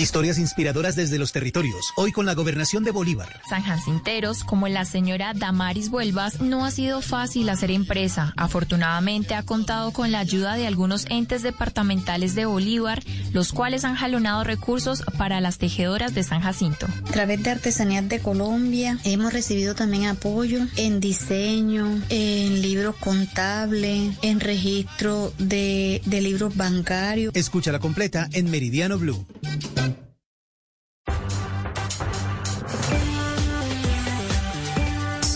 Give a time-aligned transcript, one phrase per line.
[0.00, 1.92] Historias inspiradoras desde los territorios.
[1.94, 3.42] Hoy con la gobernación de Bolívar.
[3.46, 8.32] San Jacinteros, como la señora Damaris Vuelvas, no ha sido fácil hacer empresa.
[8.38, 13.02] Afortunadamente ha contado con la ayuda de algunos entes departamentales de Bolívar,
[13.34, 16.86] los cuales han jalonado recursos para las tejedoras de San Jacinto.
[16.86, 24.16] A través de Artesanías de Colombia hemos recibido también apoyo en diseño, en libros contables,
[24.22, 27.36] en registro de, de libros bancarios.
[27.36, 29.26] Escucha la completa en Meridiano Blue.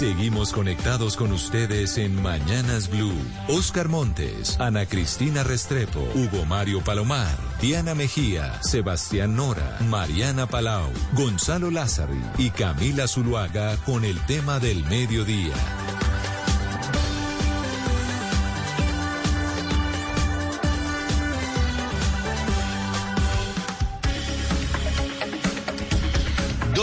[0.04, 3.14] Seguimos conectados con ustedes en Mañanas Blue.
[3.48, 11.70] Oscar Montes, Ana Cristina Restrepo, Hugo Mario Palomar, Diana Mejía, Sebastián Nora, Mariana Palau, Gonzalo
[11.70, 15.54] Lázari y Camila Zuluaga con el tema del mediodía.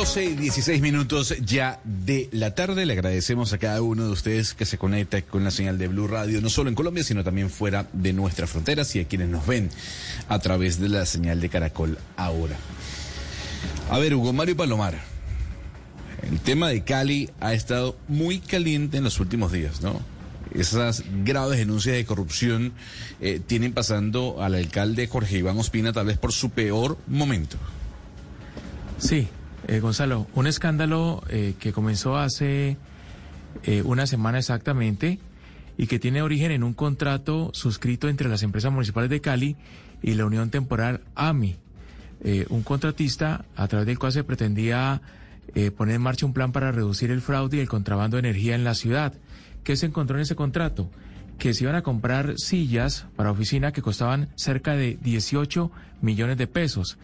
[0.02, 2.88] Doce y 16 minutos ya de la tarde.
[2.88, 6.08] Le agradecemos a cada uno de ustedes que se conecta con la señal de Blue
[6.08, 9.46] Radio, no solo en Colombia, sino también fuera de nuestras fronteras y a quienes nos
[9.46, 9.70] ven
[10.28, 12.56] a través de la señal de Caracol ahora.
[13.92, 15.00] A ver, Hugo Mario Palomar.
[16.24, 20.02] El tema de Cali ha estado muy caliente en los últimos días, ¿no?
[20.56, 22.74] Esas graves denuncias de corrupción
[23.20, 27.58] eh, tienen pasando al alcalde Jorge Iván Ospina tal vez por su peor momento.
[28.98, 29.28] Sí,
[29.68, 32.78] eh, Gonzalo, un escándalo eh, que comenzó hace
[33.64, 35.20] eh, una semana exactamente
[35.78, 39.56] y que tiene origen en un contrato suscrito entre las empresas municipales de Cali
[40.02, 41.58] y la Unión Temporal AMI,
[42.24, 45.02] eh, un contratista a través del cual se pretendía
[45.76, 48.64] poner en marcha un plan para reducir el fraude y el contrabando de energía en
[48.64, 49.14] la ciudad.
[49.66, 50.90] ¿Qué se encontró en ese contrato?
[51.38, 55.70] Que se iban a comprar sillas para oficina que costaban cerca de 18
[56.02, 56.98] millones de pesos.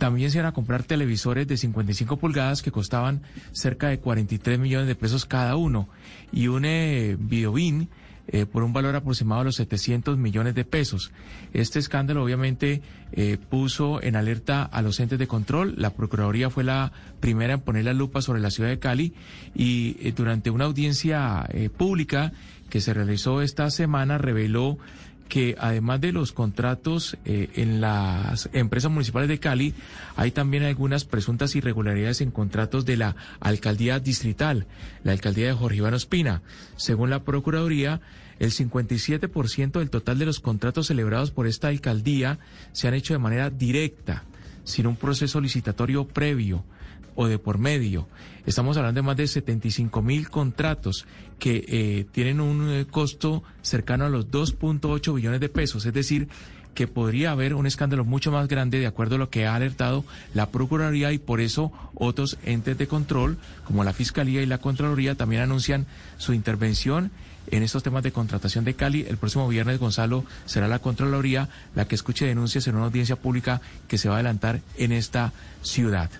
[0.00, 3.20] También se iban a comprar televisores de 55 pulgadas que costaban
[3.52, 5.90] cerca de 43 millones de pesos cada uno
[6.32, 7.90] y un eh, videobin
[8.28, 11.12] eh, por un valor aproximado de los 700 millones de pesos.
[11.52, 12.80] Este escándalo obviamente
[13.12, 15.74] eh, puso en alerta a los entes de control.
[15.76, 19.12] La Procuraduría fue la primera en poner la lupa sobre la ciudad de Cali
[19.54, 21.46] y eh, durante una audiencia
[21.76, 22.32] pública
[22.70, 24.78] que se realizó esta semana reveló
[25.30, 29.72] que además de los contratos eh, en las empresas municipales de Cali,
[30.16, 34.66] hay también algunas presuntas irregularidades en contratos de la alcaldía distrital,
[35.04, 36.42] la alcaldía de Jorge Iván Ospina.
[36.76, 38.02] Según la Procuraduría,
[38.38, 42.38] el 57% del total de los contratos celebrados por esta alcaldía
[42.72, 44.24] se han hecho de manera directa,
[44.64, 46.64] sin un proceso licitatorio previo
[47.20, 48.08] o de por medio.
[48.46, 51.04] Estamos hablando de más de 75 mil contratos
[51.38, 56.28] que eh, tienen un eh, costo cercano a los 2.8 billones de pesos, es decir,
[56.74, 60.02] que podría haber un escándalo mucho más grande de acuerdo a lo que ha alertado
[60.32, 65.14] la Procuraduría y por eso otros entes de control como la Fiscalía y la Contraloría
[65.14, 65.84] también anuncian
[66.16, 67.10] su intervención
[67.48, 69.04] en estos temas de contratación de Cali.
[69.06, 73.60] El próximo viernes, Gonzalo, será la Contraloría la que escuche denuncias en una audiencia pública
[73.88, 76.10] que se va a adelantar en esta ciudad.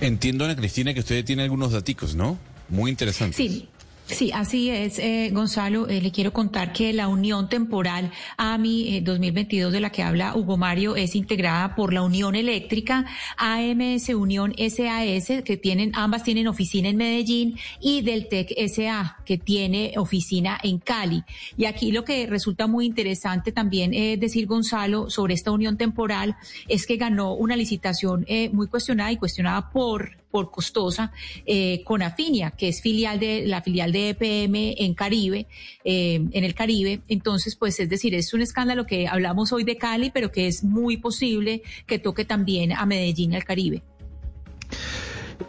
[0.00, 2.38] Entiendo, Ana Cristina, que usted tiene algunos daticos, ¿no?
[2.68, 3.36] Muy interesantes.
[3.36, 3.68] Sí.
[4.08, 5.86] Sí, así es, eh, Gonzalo.
[5.86, 10.34] Eh, le quiero contar que la Unión Temporal AMI eh, 2022 de la que habla
[10.34, 13.04] Hugo Mario es integrada por la Unión Eléctrica,
[13.36, 19.92] AMS Unión SAS, que tienen, ambas tienen oficina en Medellín, y Deltec SA, que tiene
[19.98, 21.22] oficina en Cali.
[21.58, 26.34] Y aquí lo que resulta muy interesante también es decir, Gonzalo, sobre esta unión temporal,
[26.66, 31.12] es que ganó una licitación eh, muy cuestionada y cuestionada por por costosa
[31.46, 35.46] eh, con Afinia, que es filial de la filial de EPM en Caribe,
[35.84, 37.00] eh, en el Caribe.
[37.08, 40.64] Entonces, pues es decir, es un escándalo que hablamos hoy de Cali, pero que es
[40.64, 43.82] muy posible que toque también a Medellín y al Caribe.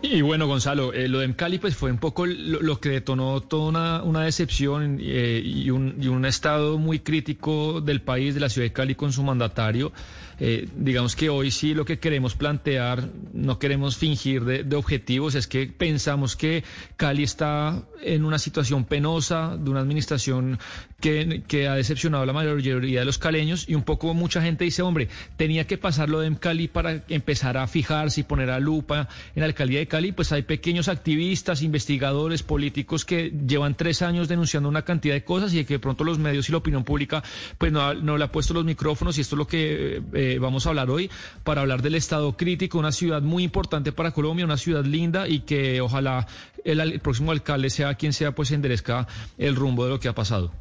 [0.01, 3.69] Y bueno, Gonzalo, eh, lo de Cali pues fue un poco lo, que detonó toda
[3.69, 8.49] una, una decepción eh, y, un, y, un, estado muy crítico del país, de la
[8.49, 9.91] ciudad de Cali con su mandatario.
[10.39, 15.35] Eh, digamos que hoy sí lo que queremos plantear, no queremos fingir de, de, objetivos,
[15.35, 16.63] es que pensamos que
[16.95, 20.59] Cali está en una situación penosa, de una administración
[21.01, 24.63] que, que, ha decepcionado a la mayoría de los caleños y un poco mucha gente
[24.63, 29.09] dice, hombre, tenía que pasarlo de Cali para empezar a fijarse y poner a lupa
[29.35, 34.27] en la alcaldía de Cali, pues hay pequeños activistas, investigadores, políticos que llevan tres años
[34.27, 37.23] denunciando una cantidad de cosas y que de pronto los medios y la opinión pública
[37.57, 40.65] pues no, no le ha puesto los micrófonos y esto es lo que eh, vamos
[40.65, 41.09] a hablar hoy
[41.43, 45.39] para hablar del estado crítico, una ciudad muy importante para Colombia, una ciudad linda y
[45.39, 46.27] que ojalá
[46.63, 50.13] el, el próximo alcalde sea quien sea pues enderezca el rumbo de lo que ha
[50.13, 50.51] pasado.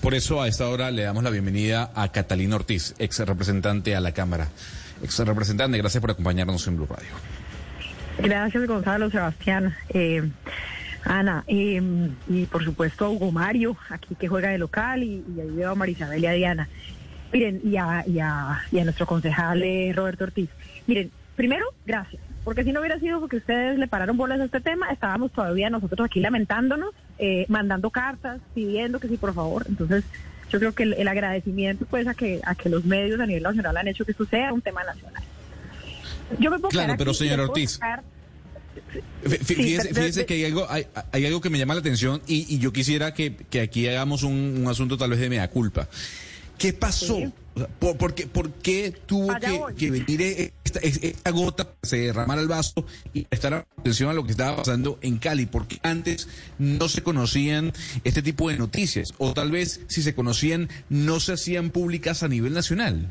[0.00, 4.00] Por eso a esta hora le damos la bienvenida a Catalina Ortiz, ex representante a
[4.00, 4.48] la Cámara.
[5.02, 7.10] Ex representante, gracias por acompañarnos en Blue Radio.
[8.18, 10.28] Gracias, Gonzalo, Sebastián, eh,
[11.04, 11.80] Ana, eh,
[12.28, 15.70] y por supuesto a Hugo Mario, aquí que juega de local, y, y ahí veo
[15.70, 16.68] a Marisabel y a Diana.
[17.32, 20.48] Miren, y a, y a, y a nuestro concejal eh, Roberto Ortiz.
[20.86, 24.62] Miren, primero, gracias porque si no hubiera sido porque ustedes le pararon bolas a este
[24.62, 29.66] tema, estábamos todavía nosotros aquí lamentándonos, eh, mandando cartas, pidiendo que sí, por favor.
[29.68, 30.02] Entonces,
[30.48, 33.42] yo creo que el, el, agradecimiento pues a que a que los medios a nivel
[33.42, 35.22] nacional han hecho que esto sea un tema nacional.
[36.38, 37.78] Yo me puedo claro, pero señor Ortiz.
[39.22, 42.60] Fíjese, fíjese, que hay algo, hay, hay, algo que me llama la atención y, y
[42.60, 45.86] yo quisiera que, que, aquí hagamos un, un, asunto tal vez de mea culpa.
[46.58, 47.16] ¿Qué pasó?
[47.16, 47.32] Sí.
[47.78, 52.46] ¿Por, por, qué, ¿Por, qué, tuvo que, que, venir esta, esta, gota, se derramar al
[52.46, 55.46] vaso y prestar atención a lo que estaba pasando en Cali?
[55.46, 56.28] Porque antes
[56.58, 57.72] no se conocían
[58.04, 62.28] este tipo de noticias, o tal vez si se conocían no se hacían públicas a
[62.28, 63.10] nivel nacional.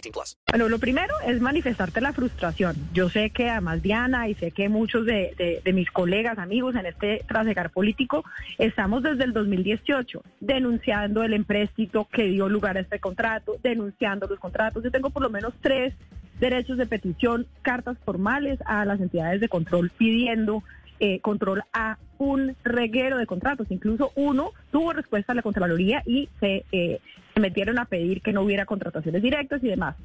[0.00, 0.36] 18 plus.
[0.50, 2.76] Bueno, lo primero es manifestarte la frustración.
[2.92, 6.74] Yo sé que además Diana y sé que muchos de, de, de mis colegas, amigos
[6.74, 8.24] en este trasegar político,
[8.58, 14.38] estamos desde el 2018 denunciando el empréstito que dio lugar a este contrato, denunciando los
[14.38, 14.82] contratos.
[14.82, 15.94] Yo tengo por lo menos tres
[16.40, 20.62] derechos de petición, cartas formales a las entidades de control pidiendo
[21.00, 23.68] eh, control a un reguero de contratos.
[23.70, 27.00] Incluso uno tuvo respuesta a la Contraloría y se, eh,
[27.34, 29.96] se metieron a pedir que no hubiera contrataciones directas y demás.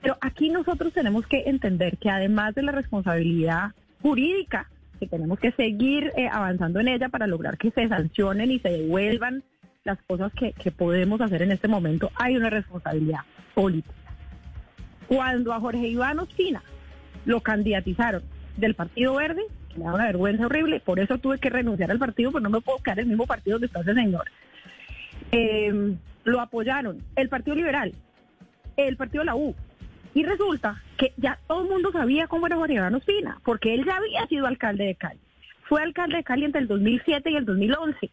[0.00, 4.68] Pero aquí nosotros tenemos que entender que además de la responsabilidad jurídica,
[4.98, 8.70] que tenemos que seguir eh, avanzando en ella para lograr que se sancionen y se
[8.70, 9.44] devuelvan
[9.84, 13.20] las cosas que, que podemos hacer en este momento, hay una responsabilidad
[13.54, 13.94] política.
[15.08, 16.62] Cuando a Jorge Iván Ospina
[17.24, 18.22] lo candidatizaron
[18.56, 19.42] del Partido Verde,
[19.76, 22.60] me da una vergüenza horrible, por eso tuve que renunciar al partido, porque no me
[22.60, 24.24] puedo quedar en el mismo partido donde está ese señor.
[25.30, 27.92] Eh, lo apoyaron el Partido Liberal,
[28.76, 29.54] el Partido La U,
[30.14, 33.84] y resulta que ya todo el mundo sabía cómo era Jorge Iván Ospina, porque él
[33.84, 35.18] ya había sido alcalde de Cali.
[35.64, 38.10] Fue alcalde de Cali entre el 2007 y el 2011.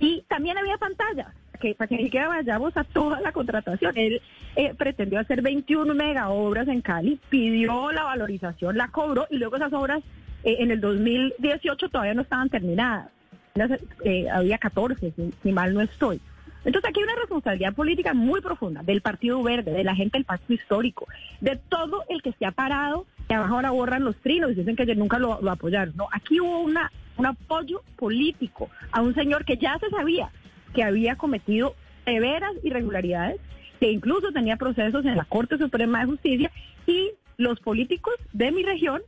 [0.00, 1.28] Y también había pantallas,
[1.60, 3.96] que para que ni siquiera vayamos a toda la contratación.
[3.96, 4.22] Él
[4.56, 9.56] eh, pretendió hacer 21 mega obras en Cali, pidió la valorización, la cobró y luego
[9.56, 10.02] esas obras
[10.44, 13.08] eh, en el 2018 todavía no estaban terminadas.
[14.04, 15.12] Eh, había 14,
[15.42, 16.20] si, mal no estoy.
[16.64, 20.24] Entonces aquí hay una responsabilidad política muy profunda del Partido Verde, de la gente del
[20.24, 21.06] Pacto Histórico,
[21.40, 24.76] de todo el que se ha parado, que abajo ahora borran los trinos y dicen
[24.76, 25.94] que nunca lo, lo apoyaron.
[25.96, 30.30] No, aquí hubo una, un apoyo político a un señor que ya se sabía
[30.72, 31.74] que había cometido
[32.04, 33.40] severas irregularidades,
[33.80, 36.50] que incluso tenía procesos en la Corte Suprema de Justicia
[36.86, 39.02] y los políticos de mi región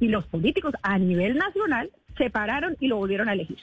[0.00, 3.58] y los políticos a nivel nacional se pararon y lo volvieron a elegir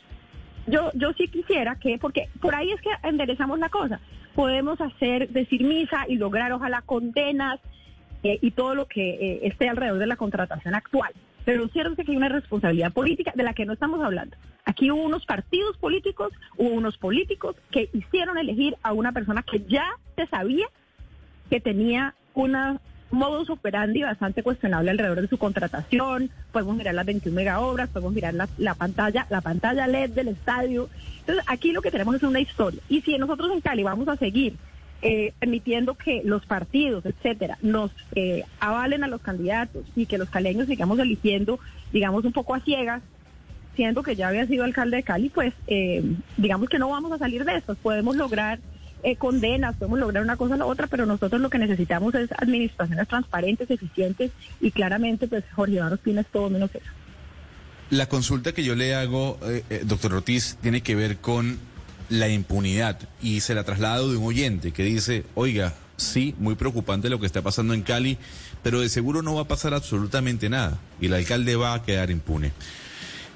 [0.67, 3.99] yo, yo sí quisiera que, porque por ahí es que enderezamos la cosa,
[4.35, 7.59] podemos hacer, decir misa y lograr ojalá condenas
[8.23, 11.13] eh, y todo lo que eh, esté alrededor de la contratación actual.
[11.45, 14.37] Pero cierto que hay una responsabilidad política de la que no estamos hablando.
[14.63, 19.59] Aquí hubo unos partidos políticos, hubo unos políticos que hicieron elegir a una persona que
[19.67, 19.85] ya
[20.15, 20.67] se sabía
[21.49, 22.79] que tenía una
[23.13, 28.13] modus operandi bastante cuestionable alrededor de su contratación, podemos mirar las 21 mega obras, podemos
[28.13, 30.89] mirar la, la, pantalla, la pantalla LED del estadio.
[31.19, 32.81] Entonces, aquí lo que tenemos es una historia.
[32.89, 34.55] Y si nosotros en Cali vamos a seguir
[35.01, 40.29] eh, permitiendo que los partidos, etcétera, nos eh, avalen a los candidatos y que los
[40.29, 41.59] caleños sigamos eligiendo,
[41.91, 43.01] digamos, un poco a ciegas,
[43.75, 46.03] siendo que ya había sido alcalde de Cali, pues eh,
[46.37, 47.75] digamos que no vamos a salir de esto.
[47.75, 48.59] Podemos lograr
[49.03, 52.31] eh, condenas, podemos lograr una cosa o la otra, pero nosotros lo que necesitamos es
[52.31, 54.31] administraciones transparentes, eficientes
[54.61, 56.85] y claramente, pues Jorge Iván Ospina es todo menos eso.
[57.89, 61.59] La consulta que yo le hago, eh, eh, doctor Ortiz, tiene que ver con
[62.09, 67.09] la impunidad y se la traslado de un oyente que dice, oiga, sí, muy preocupante
[67.09, 68.17] lo que está pasando en Cali,
[68.61, 72.09] pero de seguro no va a pasar absolutamente nada y el alcalde va a quedar
[72.09, 72.51] impune.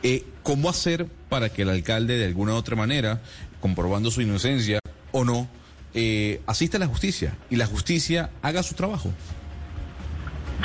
[0.03, 3.21] Eh, ¿Cómo hacer para que el alcalde de alguna u otra manera,
[3.59, 4.79] comprobando su inocencia
[5.17, 5.47] o no,
[5.93, 9.11] eh, asista a la justicia y la justicia haga su trabajo?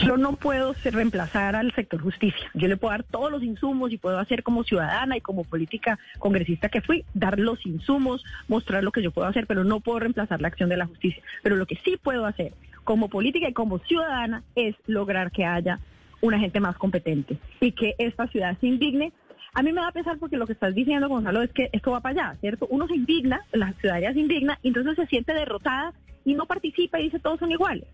[0.04, 2.50] Yo no puedo ser- reemplazar al sector justicia.
[2.54, 5.98] Yo le puedo dar todos los insumos y puedo hacer como ciudadana y como política
[6.18, 9.98] congresista que fui, dar los insumos, mostrar lo que yo puedo hacer, pero no puedo
[10.00, 11.22] reemplazar la acción de la justicia.
[11.42, 12.54] Pero lo que sí puedo hacer
[12.84, 15.78] como política y como ciudadana es lograr que haya
[16.22, 19.12] una gente más competente y que esta ciudad se indigne.
[19.54, 21.90] A mí me va a pesar porque lo que estás diciendo, Gonzalo, es que esto
[21.90, 22.66] va para allá, ¿cierto?
[22.70, 25.92] Uno se indigna, la ciudadanía se indigna, y entonces se siente derrotada
[26.24, 27.86] y no participa y dice todos son iguales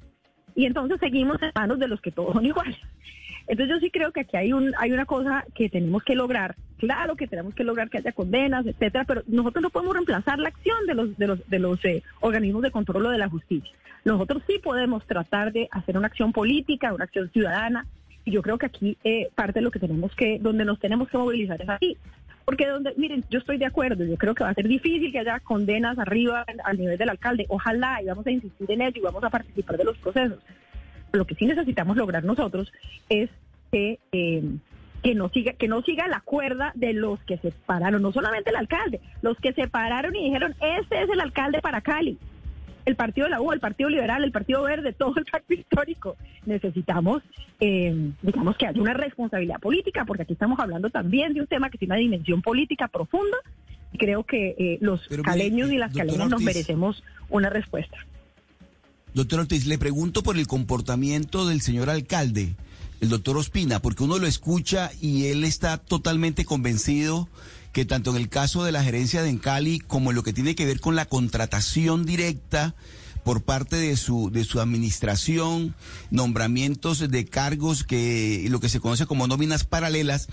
[0.58, 2.76] y entonces seguimos en manos de los que todos son iguales.
[3.46, 6.56] Entonces yo sí creo que aquí hay un hay una cosa que tenemos que lograr.
[6.78, 10.48] Claro que tenemos que lograr que haya condenas, etcétera, pero nosotros no podemos reemplazar la
[10.48, 13.72] acción de los de los de los eh, organismos de control o de la justicia.
[14.04, 17.86] Nosotros sí podemos tratar de hacer una acción política, una acción ciudadana.
[18.28, 21.08] Y yo creo que aquí eh, parte de lo que tenemos que donde nos tenemos
[21.08, 21.96] que movilizar es aquí.
[22.44, 25.20] Porque donde, miren, yo estoy de acuerdo, yo creo que va a ser difícil que
[25.20, 27.46] haya condenas arriba al nivel del alcalde.
[27.48, 30.40] Ojalá y vamos a insistir en ello y vamos a participar de los procesos.
[31.12, 32.70] Lo que sí necesitamos lograr nosotros
[33.08, 33.30] es
[33.72, 34.44] que, eh,
[35.02, 38.50] que no siga que no siga la cuerda de los que se pararon, no solamente
[38.50, 42.18] el alcalde, los que se pararon y dijeron, este es el alcalde para Cali.
[42.88, 46.16] El Partido de la U, el Partido Liberal, el Partido Verde, todo el pacto histórico.
[46.46, 47.22] Necesitamos,
[47.60, 51.68] eh, digamos, que haya una responsabilidad política, porque aquí estamos hablando también de un tema
[51.68, 53.36] que tiene una dimensión política profunda.
[53.98, 57.98] Creo que eh, los Pero mire, caleños y eh, las caleñas nos merecemos una respuesta.
[59.12, 62.54] Doctor Ortiz, le pregunto por el comportamiento del señor alcalde,
[63.00, 67.28] el doctor Ospina, porque uno lo escucha y él está totalmente convencido
[67.72, 70.54] que tanto en el caso de la gerencia de Encali como en lo que tiene
[70.54, 72.74] que ver con la contratación directa
[73.24, 75.74] por parte de su de su administración,
[76.10, 80.28] nombramientos de cargos que lo que se conoce como nóminas paralelas,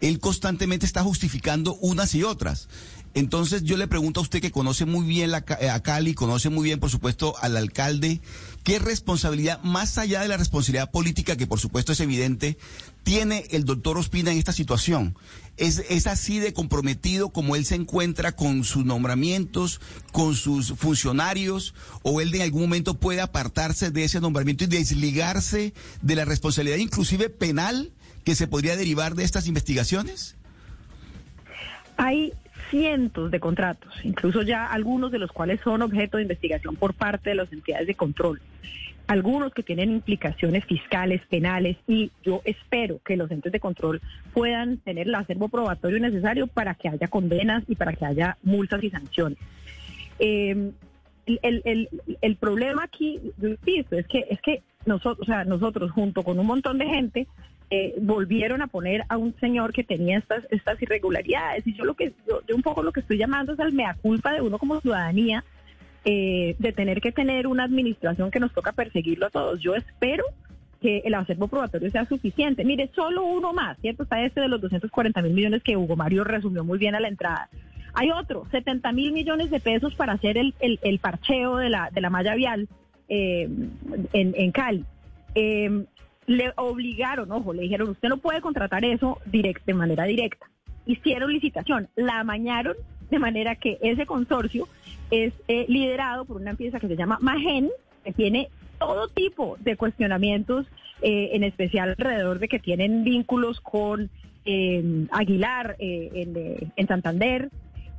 [0.00, 2.68] él constantemente está justificando unas y otras.
[3.14, 6.48] Entonces yo le pregunto a usted que conoce muy bien la, eh, a Cali, conoce
[6.48, 8.20] muy bien, por supuesto, al alcalde,
[8.62, 12.56] ¿qué responsabilidad, más allá de la responsabilidad política, que por supuesto es evidente,
[13.02, 15.16] tiene el doctor Ospina en esta situación?
[15.56, 19.80] ¿Es, ¿Es así de comprometido como él se encuentra con sus nombramientos,
[20.12, 25.74] con sus funcionarios, o él de algún momento puede apartarse de ese nombramiento y desligarse
[26.00, 27.90] de la responsabilidad inclusive penal
[28.24, 30.36] que se podría derivar de estas investigaciones?
[31.96, 32.32] Hay
[32.70, 37.30] cientos de contratos, incluso ya algunos de los cuales son objeto de investigación por parte
[37.30, 38.40] de las entidades de control.
[39.06, 44.00] Algunos que tienen implicaciones fiscales, penales, y yo espero que los entes de control
[44.32, 48.84] puedan tener el acervo probatorio necesario para que haya condenas y para que haya multas
[48.84, 49.38] y sanciones.
[50.20, 50.70] Eh,
[51.26, 51.88] el, el,
[52.20, 56.38] el problema aquí, yo insisto, es que, es que nosotros, o sea, nosotros junto con
[56.38, 57.26] un montón de gente
[57.70, 61.94] eh, volvieron a poner a un señor que tenía estas estas irregularidades y yo lo
[61.94, 64.80] que yo, un poco lo que estoy llamando es al mea culpa de uno como
[64.80, 65.44] ciudadanía
[66.04, 69.60] eh, de tener que tener una administración que nos toca perseguirlo a todos.
[69.60, 70.24] Yo espero
[70.80, 72.64] que el acervo probatorio sea suficiente.
[72.64, 74.04] Mire, solo uno más, ¿cierto?
[74.04, 77.08] Está este de los 240 mil millones que Hugo Mario resumió muy bien a la
[77.08, 77.50] entrada.
[77.92, 82.00] Hay otro, 70 mil millones de pesos para hacer el, el, parcheo de la, de
[82.00, 82.66] la malla vial
[83.08, 83.48] eh,
[84.12, 84.84] en, Cali.
[86.30, 90.48] Le obligaron, ojo, le dijeron, usted no puede contratar eso direct, de manera directa.
[90.86, 92.76] Hicieron licitación, la amañaron
[93.10, 94.68] de manera que ese consorcio
[95.10, 97.68] es eh, liderado por una empresa que se llama Magen,
[98.04, 100.66] que tiene todo tipo de cuestionamientos,
[101.02, 104.08] eh, en especial alrededor de que tienen vínculos con
[104.44, 107.50] eh, Aguilar en Santander.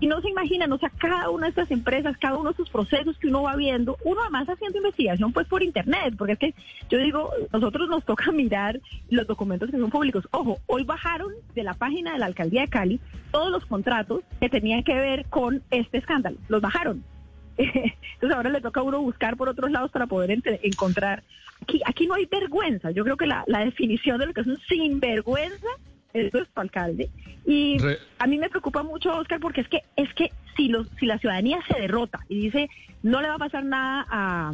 [0.01, 2.71] Y no se imaginan, o sea, cada una de estas empresas, cada uno de sus
[2.71, 6.55] procesos que uno va viendo, uno además haciendo investigación pues por internet, porque es que
[6.89, 8.81] yo digo, nosotros nos toca mirar
[9.11, 10.27] los documentos que son públicos.
[10.31, 14.49] Ojo, hoy bajaron de la página de la alcaldía de Cali todos los contratos que
[14.49, 17.03] tenían que ver con este escándalo, los bajaron.
[17.57, 20.31] Entonces ahora le toca a uno buscar por otros lados para poder
[20.63, 21.21] encontrar.
[21.61, 22.89] Aquí, aquí no hay vergüenza.
[22.89, 25.67] Yo creo que la, la definición de lo que es un sinvergüenza
[26.13, 27.09] es nuestro alcalde.
[27.45, 30.87] Y Re- a mí me preocupa mucho, Oscar, porque es que es que si los,
[30.99, 32.69] si la ciudadanía se derrota y dice
[33.03, 34.51] no le va a pasar nada a,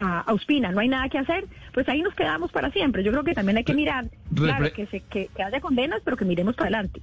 [0.00, 3.02] a, a Ospina, no hay nada que hacer, pues ahí nos quedamos para siempre.
[3.02, 6.00] Yo creo que también hay que mirar, Re- claro, que, se, que, que haya condenas,
[6.04, 7.00] pero que miremos para adelante.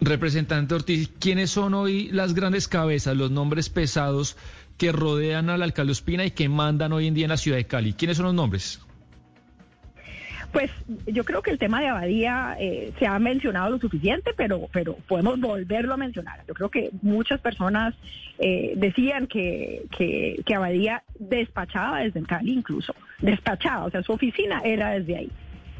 [0.00, 4.36] Representante Ortiz, ¿quiénes son hoy las grandes cabezas, los nombres pesados
[4.76, 7.66] que rodean al alcalde Ospina y que mandan hoy en día en la ciudad de
[7.66, 7.92] Cali?
[7.92, 8.80] ¿Quiénes son los nombres?
[10.52, 10.70] Pues
[11.06, 14.96] yo creo que el tema de Abadía eh, se ha mencionado lo suficiente, pero, pero
[15.08, 16.44] podemos volverlo a mencionar.
[16.46, 17.94] Yo creo que muchas personas
[18.38, 24.90] eh, decían que, que, Abadía despachaba desde Cali incluso, despachaba, o sea, su oficina era
[24.90, 25.30] desde ahí.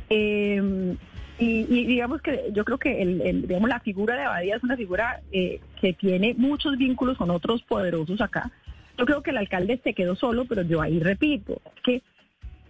[0.09, 0.97] Eh,
[1.38, 5.21] y, digamos que yo creo que el, digamos, la figura de Abadía es una figura
[5.33, 8.50] eh, que tiene muchos vínculos con otros poderosos acá.
[8.99, 12.02] Yo creo que el alcalde se quedó solo, pero yo ahí repito, que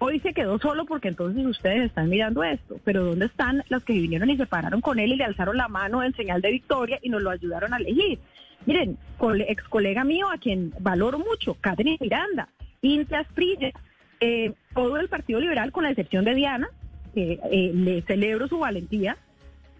[0.02, 3.92] hoy se quedó solo porque entonces ustedes están mirando esto, pero ¿dónde están los que
[3.92, 6.98] vinieron y se pararon con él y le alzaron la mano en señal de victoria
[7.02, 8.18] y nos lo ayudaron a elegir?
[8.66, 8.98] Miren,
[9.46, 12.48] ex colega mío a quien valoro mucho, Catherine Miranda,
[12.80, 13.70] Intia Prilla,
[14.20, 16.68] eh, todo el Partido Liberal con la excepción de Diana,
[17.14, 19.16] eh, le celebro su valentía,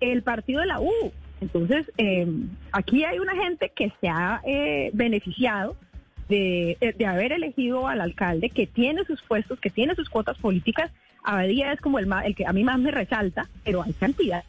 [0.01, 1.13] el partido de la U.
[1.41, 2.27] Entonces, eh,
[2.71, 5.77] aquí hay una gente que se ha eh, beneficiado
[6.29, 6.77] de,
[7.07, 10.91] haber elegido al alcalde que tiene sus puestos, que tiene sus cuotas políticas.
[11.25, 14.45] Abadía es como el, el que a mí más me resalta, pero hay cantidad.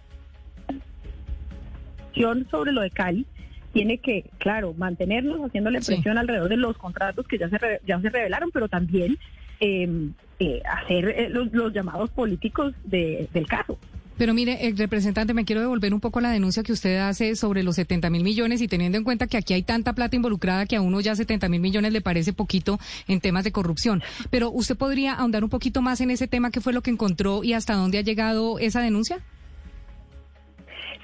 [2.49, 3.25] Sobre lo de Cali,
[3.73, 8.09] tiene que, claro, mantenernos haciéndole presión alrededor de los contratos que ya se, ya se
[8.09, 9.17] revelaron, pero también
[9.65, 13.77] Em, eh, hacer eh, los, llamados políticos del caso.
[14.17, 17.63] Pero mire, el representante, me quiero devolver un poco la denuncia que usted hace sobre
[17.63, 20.75] los 70 mil millones y teniendo en cuenta que aquí hay tanta plata involucrada que
[20.75, 24.03] a uno ya 70 mil millones le parece poquito en temas de corrupción.
[24.29, 27.43] Pero usted podría ahondar un poquito más en ese tema, qué fue lo que encontró
[27.43, 29.19] y hasta dónde ha llegado esa denuncia.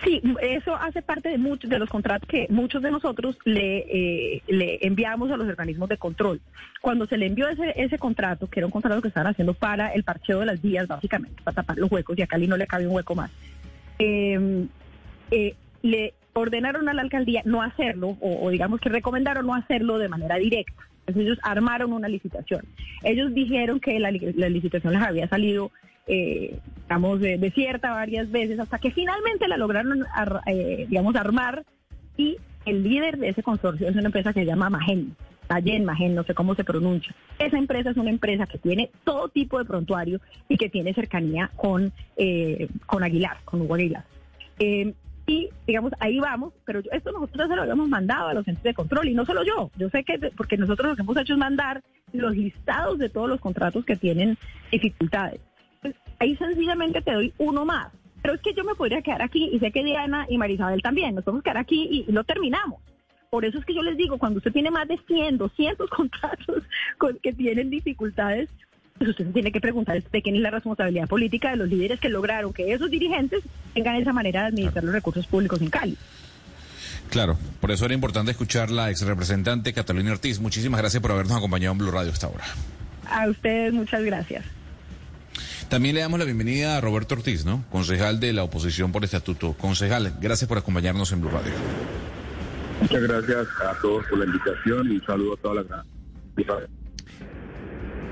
[0.04, 4.42] Sí, eso hace parte de muchos de los contratos que muchos de nosotros le, eh,
[4.48, 6.40] le enviamos a los organismos de control.
[6.82, 9.94] Cuando se le envió ese, ese contrato, que era un contrato que estaban haciendo para
[9.94, 12.68] el parcheo de las vías, básicamente, para tapar los huecos, y a Cali no le
[12.68, 13.30] cabe un hueco más,
[13.98, 14.70] em,
[15.32, 20.08] eh, le ordenaron a la alcaldía no hacerlo, o, digamos que recomendaron no hacerlo de
[20.08, 20.82] manera directa.
[21.00, 22.62] Entonces ellos armaron una licitación.
[23.04, 25.72] Ellos dijeron que la licitación les había salido
[26.10, 30.06] eh, digamos, desierta varias veces, hasta que finalmente la lograron,
[30.48, 31.64] eh, digamos, armar
[32.18, 35.16] y el líder de ese consorcio es una empresa que se llama Magen,
[35.48, 37.14] Tayen Magen, no sé cómo se pronuncia.
[37.38, 41.52] Esa empresa es una empresa que tiene todo tipo de prontuario y que tiene cercanía
[41.56, 44.04] con, eh, con Aguilar, con Hugo Aguilar.
[44.58, 44.94] Eh,
[45.28, 48.74] y digamos, ahí vamos, pero esto nosotros se lo habíamos mandado a los centros de
[48.74, 51.40] control y no solo yo, yo sé que porque nosotros lo que hemos hecho es
[51.40, 54.40] mandar los listados de todos los contratos que tienen
[54.72, 55.40] dificultades
[56.20, 57.92] ahí sencillamente te doy uno más.
[58.22, 61.16] Pero es que yo me podría quedar aquí y sé que Diana y Marisabel también,
[61.16, 62.82] nos podemos quedar aquí y, no terminamos.
[63.30, 66.64] Por eso es que yo les digo, cuando usted tiene más de 100, 200 contratos
[66.98, 68.50] con, que tienen dificultades,
[68.98, 72.00] pues usted se tiene que preguntar de quién es la responsabilidad política de los líderes
[72.00, 73.42] que lograron que esos dirigentes
[73.74, 75.98] tengan esa manera de administrar los recursos públicos en Cali.
[77.10, 80.40] Claro, por eso era importante escuchar la ex representante Catalina Ortiz.
[80.40, 82.44] Muchísimas gracias por habernos acompañado en Blue Radio hasta ahora.
[83.10, 84.46] A ustedes muchas gracias.
[85.70, 87.64] También le damos la bienvenida a Roberto Ortiz, ¿no?
[87.72, 89.54] Concejal de la oposición por estatuto.
[89.54, 91.54] Concejal, gracias por acompañarnos en Blue Radio.
[92.82, 95.86] Muchas gracias a todos por la invitación y un saludo a toda la gran.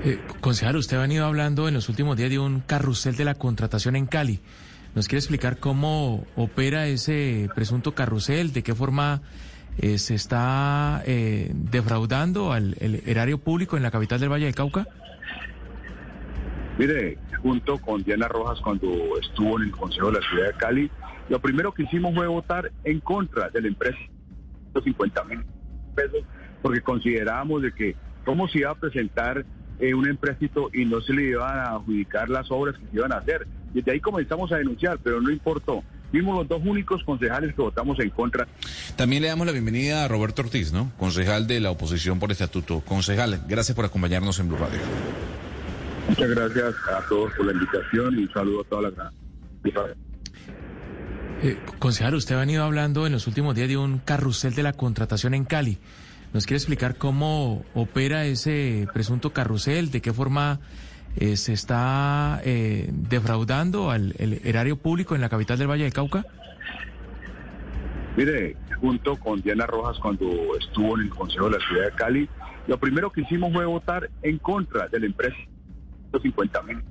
[0.04, 3.34] Eh, concejal, usted ha venido hablando en los últimos días de un carrusel de la
[3.34, 4.38] contratación en Cali.
[4.94, 8.52] ¿Nos quiere explicar cómo opera ese presunto carrusel?
[8.52, 9.22] ¿De qué forma
[9.78, 14.86] eh, se está eh, defraudando al erario público en la capital del Valle del Cauca?
[16.78, 18.88] Mire, junto con Diana Rojas cuando
[19.20, 20.90] estuvo en el Consejo de la Ciudad de Cali,
[21.28, 23.98] lo primero que hicimos fue votar en contra de la empresa,
[24.82, 25.44] 50 mil
[25.96, 26.20] pesos,
[26.62, 29.44] porque considerábamos de que cómo se iba a presentar
[29.80, 33.12] eh, un empréstito y no se le iban a adjudicar las obras que se iban
[33.12, 33.46] a hacer.
[33.74, 35.82] Desde ahí comenzamos a denunciar, pero no importó.
[36.12, 38.46] Fuimos los dos únicos concejales que votamos en contra.
[38.96, 40.92] También le damos la bienvenida a Roberto Ortiz, ¿no?
[40.96, 42.80] Concejal de la oposición por estatuto.
[42.80, 44.80] Concejal, gracias por acompañarnos en Blue Radio.
[46.08, 49.12] Muchas gracias a todos por la invitación y un saludo a toda la gran.
[51.42, 54.72] Eh, concejal, usted ha venido hablando en los últimos días de un carrusel de la
[54.72, 55.78] contratación en Cali.
[56.32, 59.90] ¿Nos quiere explicar cómo opera ese presunto carrusel?
[59.90, 60.60] ¿De qué forma
[61.16, 66.24] eh, se está eh, defraudando al erario público en la capital del Valle del Cauca?
[68.16, 70.26] Mire, junto con Diana Rojas cuando
[70.58, 72.28] estuvo en el Consejo de la Ciudad de Cali,
[72.66, 75.36] lo primero que hicimos fue votar en contra de la empresa
[76.20, 76.82] 50 mil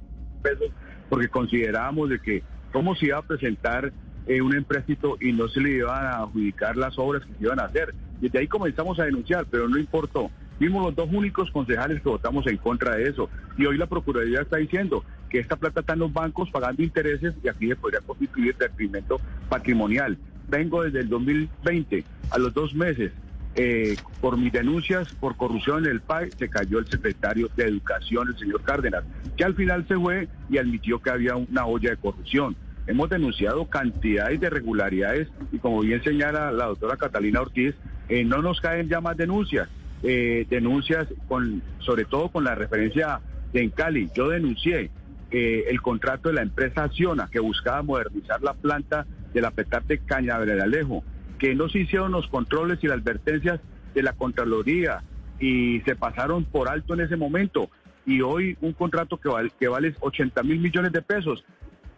[0.41, 0.69] pesos,
[1.09, 3.91] porque considerábamos de que cómo se iba a presentar
[4.27, 7.59] eh, un empréstito y no se le iban a adjudicar las obras que se iban
[7.59, 7.93] a hacer.
[8.19, 10.29] Desde ahí comenzamos a denunciar, pero no importó.
[10.57, 13.29] Fuimos los dos únicos concejales que votamos en contra de eso.
[13.57, 17.35] Y hoy la Procuraduría está diciendo que esta plata está en los bancos pagando intereses
[17.43, 20.17] y aquí se podría constituir detrimento patrimonial.
[20.49, 23.11] Vengo desde el 2020 a los dos meses
[23.57, 28.29] eh, por mis denuncias por corrupción en el PAE, se cayó el secretario de Educación,
[28.29, 29.03] el señor Cárdenas,
[29.35, 32.55] que al final se fue y admitió que había una olla de corrupción.
[32.85, 37.75] Hemos denunciado cantidades de irregularidades y como bien señala la doctora Catalina Ortiz,
[38.07, 39.67] eh, no nos caen ya más denuncias,
[40.03, 43.19] eh, denuncias con, sobre todo con la referencia
[43.51, 44.09] de en Cali.
[44.15, 44.91] Yo denuncié
[45.31, 49.97] eh, el contrato de la empresa Acciona que buscaba modernizar la planta de la petarte
[49.97, 51.03] Cañaveralejo,
[51.39, 53.59] que no se hicieron los controles y las advertencias
[53.93, 55.03] de la Contraloría
[55.39, 57.69] y se pasaron por alto en ese momento.
[58.05, 61.43] Y hoy un contrato que vale, que vale 80 mil millones de pesos,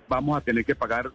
[0.07, 1.11] vamos a tener que pagar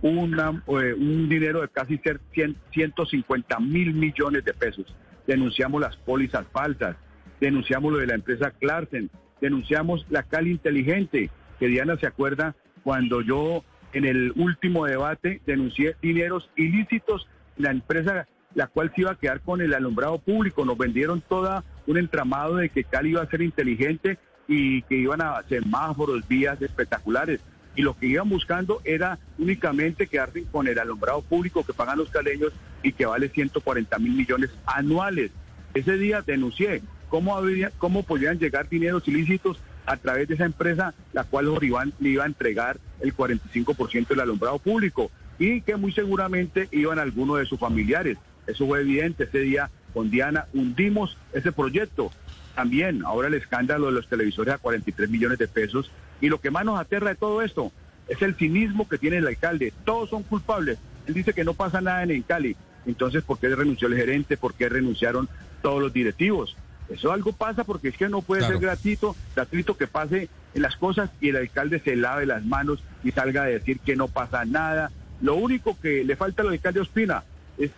[0.00, 4.86] una, eh, un dinero de casi 100, 150 mil millones de pesos.
[5.26, 6.96] Denunciamos las pólizas falsas,
[7.40, 13.20] denunciamos lo de la empresa Clarsen, denunciamos la Cali Inteligente, que Diana se acuerda cuando
[13.20, 19.16] yo en el último debate denuncié dineros ilícitos, la empresa la cual se iba a
[19.16, 23.30] quedar con el alumbrado público, nos vendieron toda un entramado de que Cali iba a
[23.30, 27.40] ser inteligente y que iban a semáforos, vías espectaculares.
[27.74, 32.10] Y lo que iban buscando era únicamente quedarse con el alumbrado público que pagan los
[32.10, 35.30] caleños y que vale 140 mil millones anuales.
[35.72, 40.92] Ese día denuncié cómo, había, cómo podían llegar dineros ilícitos a través de esa empresa,
[41.12, 45.10] la cual Joribán le iba a entregar el 45% del alumbrado público
[45.42, 48.16] y que muy seguramente iban algunos de sus familiares.
[48.46, 52.12] Eso fue evidente ese día con Diana, hundimos ese proyecto.
[52.54, 56.52] También ahora el escándalo de los televisores a 43 millones de pesos y lo que
[56.52, 57.72] más nos aterra de todo esto
[58.06, 59.72] es el cinismo que tiene el alcalde.
[59.84, 60.78] Todos son culpables.
[61.08, 62.54] Él dice que no pasa nada en el Cali.
[62.86, 64.36] Entonces, ¿por qué renunció el gerente?
[64.36, 65.28] ¿Por qué renunciaron
[65.60, 66.56] todos los directivos?
[66.88, 70.76] Eso algo pasa porque es que no puede ser gratuito, gratuito que pase en las
[70.76, 74.44] cosas y el alcalde se lave las manos y salga a decir que no pasa
[74.44, 74.92] nada.
[75.22, 77.22] Lo único que le falta al alcalde Ospina
[77.56, 77.70] es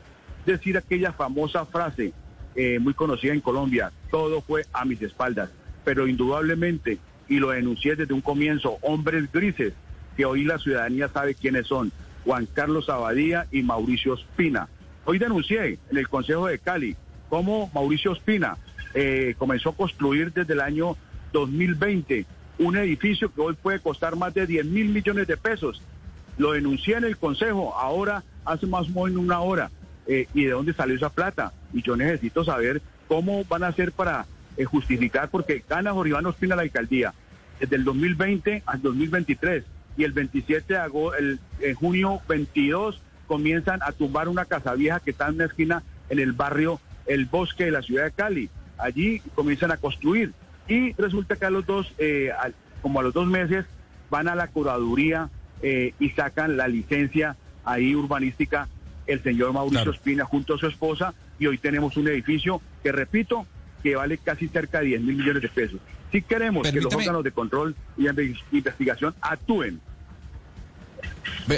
[0.46, 2.12] decir aquella famosa frase
[2.56, 5.50] eh, muy conocida en Colombia, todo fue a mis espaldas.
[5.84, 9.74] Pero indudablemente y lo denuncié desde un comienzo, hombres grises,
[10.16, 11.92] que hoy la ciudadanía sabe quiénes son,
[12.24, 14.68] Juan Carlos Abadía y Mauricio Espina.
[15.04, 16.96] Hoy denuncié en el Consejo de Cali
[17.28, 18.56] cómo Mauricio Espina
[18.94, 20.96] eh, comenzó a construir desde el año
[21.32, 22.24] 2020
[22.58, 25.82] un edificio que hoy puede costar más de 10 mil millones de pesos.
[26.38, 29.70] Lo denuncié en el Consejo, ahora hace más o menos una hora.
[30.06, 31.52] Eh, ¿Y de dónde salió esa plata?
[31.72, 36.56] Y yo necesito saber cómo van a hacer para eh, justificar porque gana Joribán Ospina
[36.56, 37.14] la alcaldía
[37.60, 39.64] desde el 2020 al 2023
[39.96, 45.00] y el 27 de agosto, el, en junio 22 comienzan a tumbar una casa vieja
[45.00, 48.50] que está en una esquina en el barrio El Bosque de la ciudad de Cali.
[48.76, 50.32] Allí comienzan a construir
[50.68, 52.30] y resulta que a los dos, eh,
[52.82, 53.64] como a los dos meses,
[54.10, 55.30] van a la curaduría
[55.66, 58.68] eh, y sacan la licencia ahí urbanística
[59.06, 63.46] el señor Mauricio Espina junto a su esposa y hoy tenemos un edificio que, repito,
[63.82, 65.80] que vale casi cerca de 10 mil millones de pesos.
[66.12, 68.06] Si queremos que los órganos de control y
[68.52, 69.80] investigación actúen.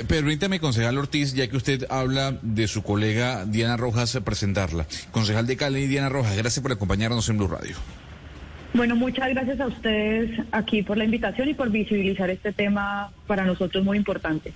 [0.08, 4.86] Permítame, concejal Ortiz, ya que usted habla de su colega Diana Rojas, presentarla.
[5.10, 7.76] Concejal de Cali, Diana Rojas, gracias por acompañarnos en Blue Radio.
[8.76, 13.46] Bueno, muchas gracias a ustedes aquí por la invitación y por visibilizar este tema para
[13.46, 14.52] nosotros muy importante.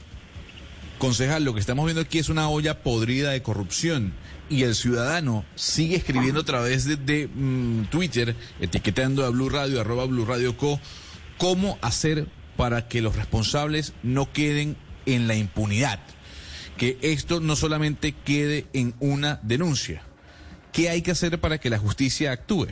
[0.98, 4.12] Concejal, lo que estamos viendo aquí es una olla podrida de corrupción
[4.50, 10.04] y el ciudadano sigue escribiendo a través de, mm, Twitter, etiquetando a Blue Radio, arroba
[10.04, 10.78] Blue Radio Co,
[11.38, 12.26] cómo hacer
[12.58, 15.98] para que los responsables no queden en la impunidad.
[16.76, 20.02] Que esto no solamente quede en una denuncia.
[20.74, 22.68] ¿Qué hay que hacer para que la justicia actúe?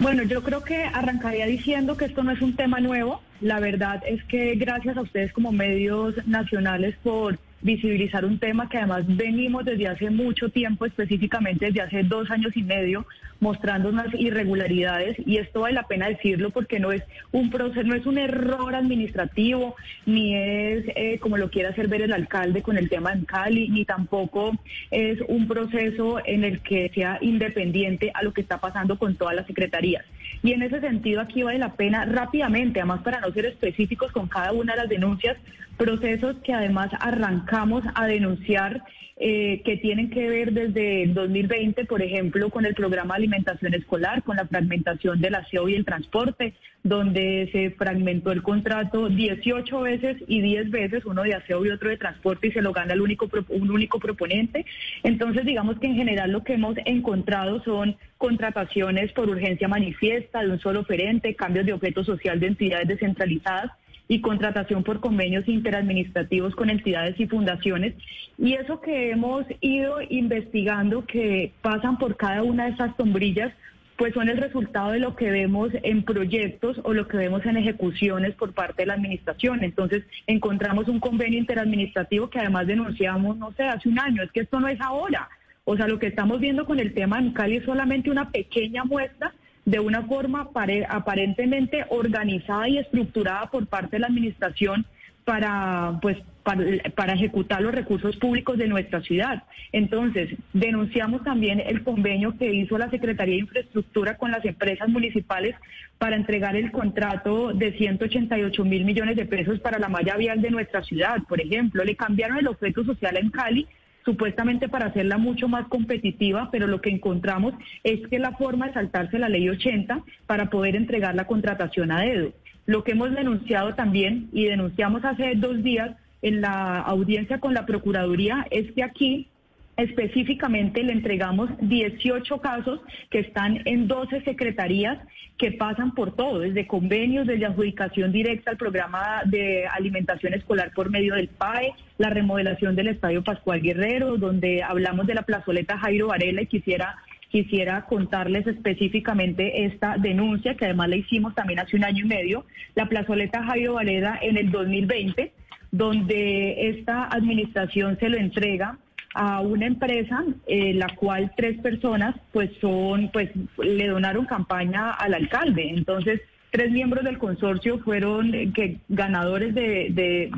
[0.00, 3.20] Bueno, yo creo que arrancaría diciendo que esto no es un tema nuevo.
[3.40, 8.78] La verdad es que gracias a ustedes como medios nacionales por visibilizar un tema que
[8.78, 13.06] además venimos desde hace mucho tiempo, específicamente desde hace dos años y medio,
[13.40, 17.94] mostrando unas irregularidades y esto vale la pena decirlo porque no es un proceso, no
[17.94, 22.78] es un error administrativo, ni es eh, como lo quiere hacer ver el alcalde con
[22.78, 24.52] el tema en Cali, ni tampoco
[24.90, 29.34] es un proceso en el que sea independiente a lo que está pasando con todas
[29.34, 30.04] las secretarías.
[30.44, 34.28] Y en ese sentido aquí vale la pena rápidamente, además para no ser específicos con
[34.28, 35.38] cada una de las denuncias,
[35.78, 38.84] procesos que además arrancamos a denunciar
[39.16, 43.72] eh, que tienen que ver desde el 2020, por ejemplo, con el programa de alimentación
[43.72, 49.80] escolar, con la fragmentación del aseo y el transporte, donde se fragmentó el contrato 18
[49.82, 52.94] veces y 10 veces, uno de aseo y otro de transporte, y se lo gana
[52.94, 54.66] el único, un único proponente.
[55.04, 60.50] Entonces, digamos que en general lo que hemos encontrado son contrataciones por urgencia manifiesta de
[60.50, 63.70] un solo oferente, cambios de objeto social de entidades descentralizadas
[64.08, 67.94] y contratación por convenios interadministrativos con entidades y fundaciones.
[68.38, 73.52] Y eso que hemos ido investigando que pasan por cada una de esas sombrillas,
[73.96, 77.56] pues son el resultado de lo que vemos en proyectos o lo que vemos en
[77.56, 79.62] ejecuciones por parte de la administración.
[79.62, 84.40] Entonces, encontramos un convenio interadministrativo que además denunciamos, no sé, hace un año, es que
[84.40, 85.28] esto no es ahora.
[85.64, 88.84] O sea, lo que estamos viendo con el tema en Cali es solamente una pequeña
[88.84, 89.32] muestra
[89.64, 90.50] de una forma
[90.88, 94.86] aparentemente organizada y estructurada por parte de la administración
[95.24, 99.44] para, pues, para, ejecutar los recursos públicos de nuestra ciudad.
[99.72, 105.56] Entonces, denunciamos también el convenio que hizo la Secretaría de Infraestructura con las empresas municipales
[105.96, 110.50] para entregar el contrato de 188 mil millones de pesos para la malla vial de
[110.50, 111.22] nuestra ciudad.
[111.26, 113.66] Por ejemplo, le cambiaron el objeto social en Cali
[114.04, 118.74] supuestamente para hacerla mucho más competitiva, pero lo que encontramos es que la forma de
[118.74, 122.32] saltarse la ley 80 para poder entregar la contratación a dedo.
[122.66, 127.66] Lo que hemos denunciado también y denunciamos hace dos días en la audiencia con la
[127.66, 129.28] Procuraduría es que aquí
[129.76, 134.98] específicamente le entregamos 18 casos que están en 12 secretarías
[135.38, 140.90] que pasan por todo, desde convenios, desde adjudicación directa al programa de alimentación escolar por
[140.90, 146.08] medio del PAE, la remodelación del Estadio Pascual Guerrero, donde hablamos de la plazoleta Jairo
[146.08, 146.96] Varela y quisiera
[147.30, 152.46] quisiera contarles específicamente esta denuncia que además la hicimos también hace un año y medio,
[152.76, 155.32] la plazoleta Jairo Varela en el 2020,
[155.72, 158.78] donde esta administración se lo entrega
[159.14, 165.14] a una empresa, eh, la cual tres personas pues son, pues le donaron campaña al
[165.14, 165.70] alcalde.
[165.70, 170.30] Entonces, tres miembros del consorcio fueron eh, que ganadores de,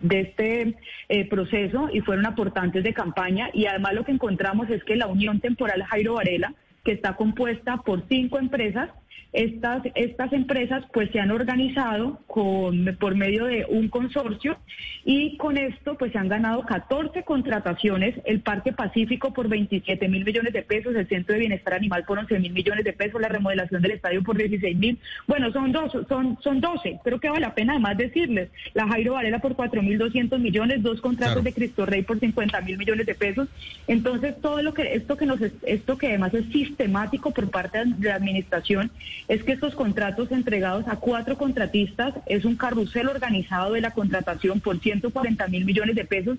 [0.00, 0.74] de, este
[1.08, 3.50] eh, proceso y fueron aportantes de campaña.
[3.52, 7.76] Y además lo que encontramos es que la Unión Temporal Jairo Varela, que está compuesta
[7.78, 8.90] por cinco empresas,
[9.32, 14.58] estas, estas empresas pues se han organizado con, por medio de un consorcio
[15.04, 20.24] y con esto pues se han ganado 14 contrataciones, el Parque Pacífico por 27 mil
[20.24, 23.28] millones de pesos, el Centro de Bienestar Animal por 11 mil millones de pesos, la
[23.28, 27.40] remodelación del estadio por 16 mil, bueno, son, dos, son, son 12, creo que vale
[27.40, 31.52] la pena además decirles, la Jairo Varela por 4 mil 200 millones, dos contratos de
[31.52, 33.48] Cristo Rey por 50 mil millones de pesos,
[33.86, 38.08] entonces todo lo que, esto que nos, esto que además es sistemático por parte de
[38.08, 38.90] la administración,
[39.28, 44.60] es que estos contratos entregados a cuatro contratistas es un carrusel organizado de la contratación
[44.60, 46.38] por 140 mil millones de pesos.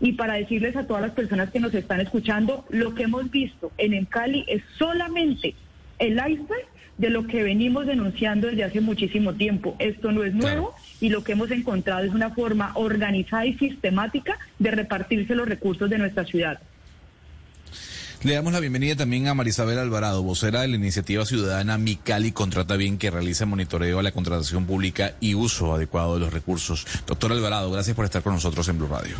[0.00, 3.70] Y para decirles a todas las personas que nos están escuchando, lo que hemos visto
[3.78, 5.54] en Encali es solamente
[5.98, 6.66] el iceberg
[6.98, 9.76] de lo que venimos denunciando desde hace muchísimo tiempo.
[9.78, 14.38] Esto no es nuevo y lo que hemos encontrado es una forma organizada y sistemática
[14.58, 16.60] de repartirse los recursos de nuestra ciudad.
[18.24, 22.76] Le damos la bienvenida también a Marisabel Alvarado, vocera de la iniciativa ciudadana Micali Contrata
[22.76, 26.86] Bien, que realiza monitoreo a la contratación pública y uso adecuado de los recursos.
[27.04, 29.16] Doctor Alvarado, gracias por estar con nosotros en Blue Radio.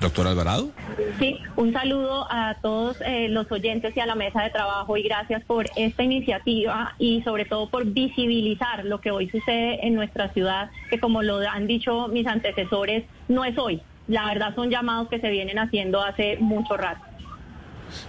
[0.00, 0.70] Doctor Alvarado.
[1.18, 5.02] Sí, un saludo a todos eh, los oyentes y a la mesa de trabajo y
[5.02, 10.32] gracias por esta iniciativa y sobre todo por visibilizar lo que hoy sucede en nuestra
[10.32, 15.08] ciudad, que como lo han dicho mis antecesores, no es hoy, la verdad son llamados
[15.08, 17.02] que se vienen haciendo hace mucho rato.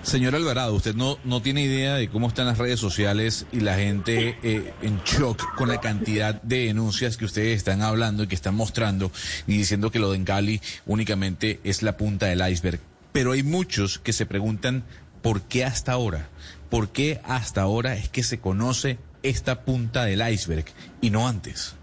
[0.02, 3.76] Señor Alvarado, usted no, no tiene idea de cómo están las redes sociales y la
[3.76, 8.36] gente eh, en shock con la cantidad de denuncias que ustedes están hablando y que
[8.36, 9.12] están mostrando
[9.46, 12.80] y diciendo que lo de Cali únicamente es la punta del iceberg.
[13.12, 14.84] Pero hay muchos que se preguntan
[15.22, 16.30] por qué hasta ahora,
[16.70, 20.66] por qué hasta ahora es que se conoce esta punta del iceberg
[21.02, 21.76] y no antes.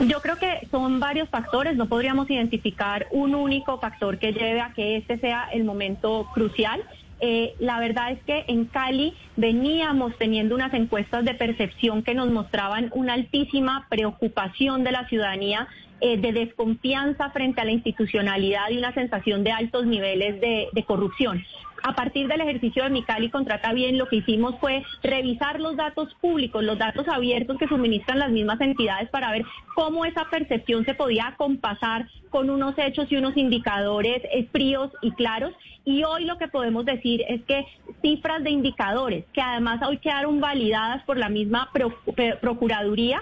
[0.00, 4.72] Yo creo que son varios factores, no podríamos identificar un único factor que lleve a
[4.72, 6.82] que este sea el momento crucial.
[7.20, 12.30] Eh, la verdad es que en Cali veníamos teniendo unas encuestas de percepción que nos
[12.30, 15.68] mostraban una altísima preocupación de la ciudadanía
[16.00, 20.84] eh, de desconfianza frente a la institucionalidad y una sensación de altos niveles de, de
[20.84, 21.44] corrupción
[21.82, 26.14] a partir del ejercicio de Micali Contrata Bien, lo que hicimos fue revisar los datos
[26.20, 30.94] públicos, los datos abiertos que suministran las mismas entidades para ver cómo esa percepción se
[30.94, 35.52] podía compasar con unos hechos y unos indicadores eh, fríos y claros.
[35.84, 37.66] Y hoy lo que podemos decir es que
[38.00, 41.70] cifras de indicadores, que además hoy quedaron validadas por la misma
[42.40, 43.20] Procuraduría,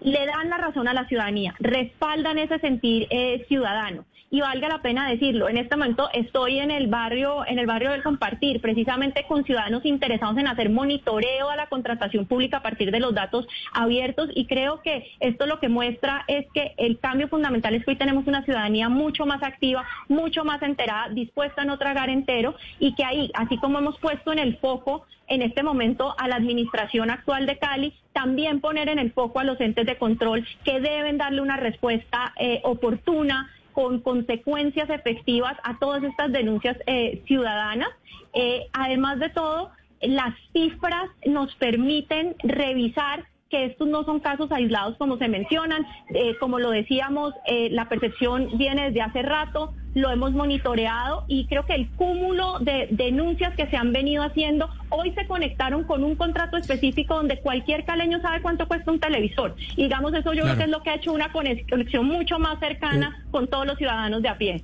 [0.00, 4.82] le dan la razón a la ciudadanía, respaldan ese sentir eh, ciudadano y valga la
[4.82, 9.24] pena decirlo, en este momento estoy en el barrio, en el barrio del compartir, precisamente
[9.26, 13.46] con ciudadanos interesados en hacer monitoreo a la contratación pública a partir de los datos
[13.72, 17.92] abiertos y creo que esto lo que muestra es que el cambio fundamental es que
[17.92, 22.54] hoy tenemos una ciudadanía mucho más activa, mucho más enterada, dispuesta a no tragar entero
[22.78, 26.36] y que ahí, así como hemos puesto en el foco en este momento a la
[26.36, 30.80] administración actual de Cali también poner en el foco a los entes de control que
[30.80, 37.90] deben darle una respuesta eh, oportuna con consecuencias efectivas a todas estas denuncias eh, ciudadanas.
[38.34, 44.96] Eh, además de todo, las cifras nos permiten revisar que estos no son casos aislados
[44.96, 45.86] como se mencionan.
[46.14, 51.46] Eh, como lo decíamos, eh, la percepción viene desde hace rato, lo hemos monitoreado y
[51.46, 56.04] creo que el cúmulo de denuncias que se han venido haciendo hoy se conectaron con
[56.04, 59.56] un contrato específico donde cualquier caleño sabe cuánto cuesta un televisor.
[59.76, 62.58] Y digamos, eso yo creo que es lo que ha hecho una conexión mucho más
[62.60, 64.62] cercana con todos los ciudadanos de a pie.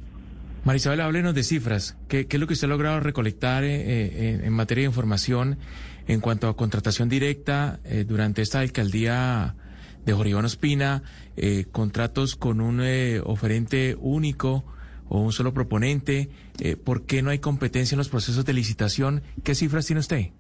[0.65, 1.99] Marisabel, háblenos de cifras.
[2.09, 5.59] ¿Qué, qué es lo que usted ha logrado recolectar eh, eh, en materia de información
[6.07, 9.55] en cuanto a contratación directa eh, durante esta alcaldía
[10.05, 11.03] de Jorge Iván Ospina,
[11.37, 14.65] eh, contratos con un eh, oferente único
[15.09, 16.29] o un solo proponente?
[16.61, 19.23] Eh, ¿Por qué no hay competencia en los procesos de licitación?
[19.43, 20.31] ¿Qué cifras tiene usted?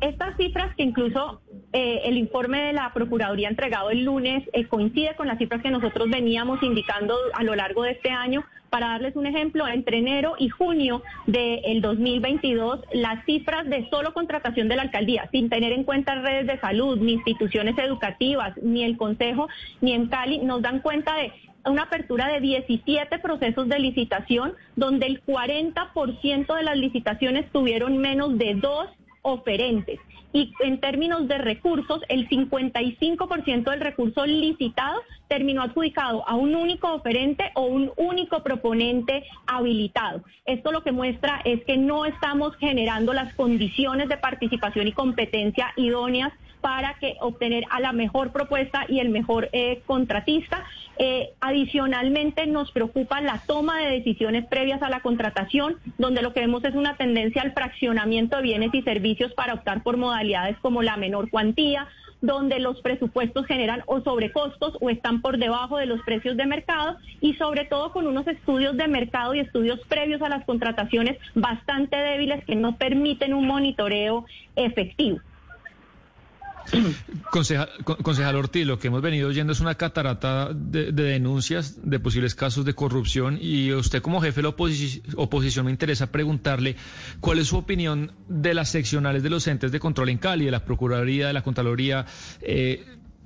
[0.00, 1.40] Estas cifras que incluso
[1.72, 5.70] eh, el informe de la Procuraduría entregado el lunes eh, coincide con las cifras que
[5.70, 8.44] nosotros veníamos indicando a lo largo de este año.
[8.70, 14.68] Para darles un ejemplo, entre enero y junio del 2022, las cifras de solo contratación
[14.68, 18.98] de la alcaldía, sin tener en cuenta redes de salud, ni instituciones educativas, ni el
[18.98, 19.48] Consejo,
[19.80, 21.32] ni en Cali, nos dan cuenta de
[21.64, 28.36] una apertura de 17 procesos de licitación, donde el 40% de las licitaciones tuvieron menos
[28.36, 28.88] de dos
[29.22, 29.98] oferentes.
[30.32, 36.92] Y en términos de recursos, el 55% del recurso licitado terminó adjudicado a un único
[36.92, 40.22] oferente o un único proponente habilitado.
[40.44, 45.72] Esto lo que muestra es que no estamos generando las condiciones de participación y competencia
[45.76, 50.64] idóneas para que obtener a la mejor propuesta y el mejor eh, contratista.
[50.98, 56.40] Eh, adicionalmente nos preocupa la toma de decisiones previas a la contratación, donde lo que
[56.40, 60.82] vemos es una tendencia al fraccionamiento de bienes y servicios para optar por modalidades como
[60.82, 61.86] la menor cuantía,
[62.20, 66.96] donde los presupuestos generan o sobrecostos o están por debajo de los precios de mercado
[67.20, 71.96] y sobre todo con unos estudios de mercado y estudios previos a las contrataciones bastante
[71.96, 75.20] débiles que no permiten un monitoreo efectivo.
[77.30, 82.34] Concejal, Ortiz, lo que hemos venido oyendo es una catarata de, de, denuncias de posibles
[82.34, 86.76] casos de corrupción y usted como jefe de la oposi oposición me interesa preguntarle
[87.20, 90.50] cuál es su opinión de las seccionales de los entes de control en Cali, de
[90.50, 92.06] la Procuraduría, de la Contraloría.
[92.42, 92.84] Eh,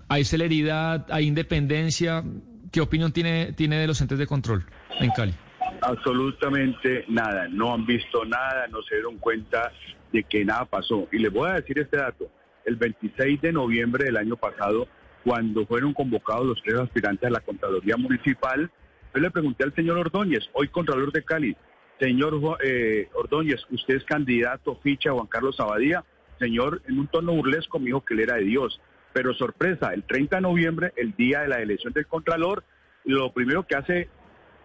[0.09, 2.23] ¿Hay celeridad, hay independencia?
[2.71, 4.65] ¿Qué opinión tiene, tiene de los entes de control
[5.01, 5.35] en Cali?
[5.81, 9.73] Absolutamente nada, no han visto nada, no se dieron cuenta
[10.13, 11.09] de que nada pasó.
[11.11, 12.31] Y les voy a decir este dato
[12.65, 14.89] el 26 de noviembre del año pasado,
[15.25, 18.71] cuando fueron convocados los tres aspirantes a la Contraloría Municipal,
[19.15, 21.57] yo le pregunté al señor Ordóñez, hoy Contralor de Cali,
[22.01, 26.05] señor eh, Ordóñez, usted es candidato ficha Juan Carlos Abadía,
[26.39, 28.81] señor, en un tono burlesco me dijo que él era de Dios,
[29.13, 32.65] pero sorpresa, el 30 de noviembre, el día de la elección del Contralor,
[33.05, 34.09] lo primero que hace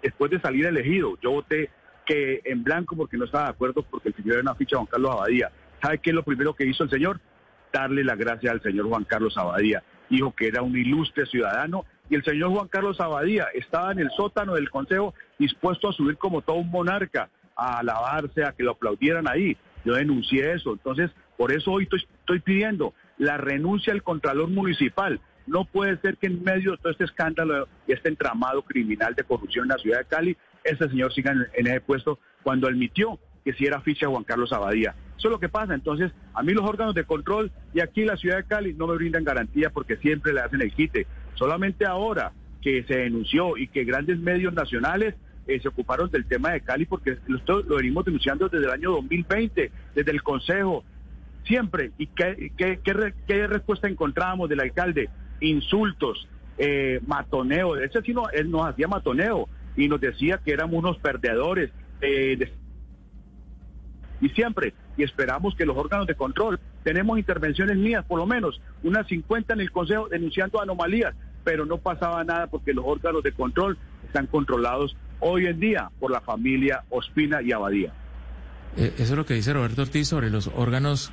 [0.02, 1.70] después de salir elegido, yo voté
[2.06, 4.88] que en blanco porque no estaba de acuerdo porque el señor era una ficha Juan
[4.88, 5.52] Carlos Abadía.
[5.82, 7.20] ¿Sabe qué es lo primero que hizo el señor?
[7.72, 9.84] Darle las gracias al señor Juan Carlos Abadía.
[10.10, 14.10] Dijo que era un ilustre ciudadano y el señor Juan Carlos Abadía estaba en el
[14.12, 18.72] sótano del Consejo dispuesto a subir como todo un monarca, a alabarse, a que lo
[18.72, 19.58] aplaudieran ahí.
[19.84, 20.74] Yo denuncié eso.
[20.74, 25.20] Entonces, por eso hoy estoy, pidiendo la renuncia al Contralor Municipal.
[25.46, 29.24] No puede ser que en medio de todo este escándalo y este entramado criminal de
[29.24, 33.54] corrupción en la ciudad de Cali, ese señor siga en ese puesto cuando admitió que
[33.54, 34.94] si era ficha Juan Carlos Abadía.
[35.18, 35.74] Eso es lo que pasa.
[35.74, 38.96] Entonces, a mí los órganos de control y aquí la ciudad de Cali no me
[38.96, 41.08] brindan garantía porque siempre le hacen el quite.
[41.36, 45.16] Solamente ahora que se denunció y que grandes medios nacionales
[45.48, 48.92] eh, se ocuparon del tema de Cali porque lo, lo, venimos denunciando desde el año
[48.92, 50.84] 2020, desde el Consejo,
[51.46, 51.92] siempre.
[51.98, 55.10] ¿Y qué, qué, qué, qué respuesta encontrábamos del alcalde?
[55.40, 57.78] Insultos, eh, matoneo.
[57.78, 61.72] Ese sí no, él nos hacía matoneo y nos decía que éramos unos perdedores.
[62.02, 62.38] Eh,
[64.22, 68.60] y siempre, y esperamos que los órganos de control, tenemos intervenciones mías, por lo menos,
[68.84, 73.32] unas 50 en el Consejo denunciando anomalías, pero no pasaba nada porque los órganos de
[73.32, 77.94] control están controlados hoy en día por la familia Ospina y Abadía.
[78.76, 81.12] Eh, eso es lo que dice Roberto Ortiz sobre los órganos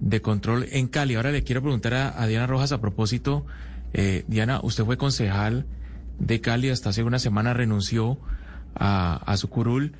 [0.00, 1.16] de control en Cali.
[1.16, 3.46] Ahora le quiero preguntar a, Diana Rojas a propósito.
[3.92, 5.66] Eh, Diana, usted fue concejal
[6.18, 8.18] de Cali hasta hace una semana, renunció
[8.80, 9.92] a su curul.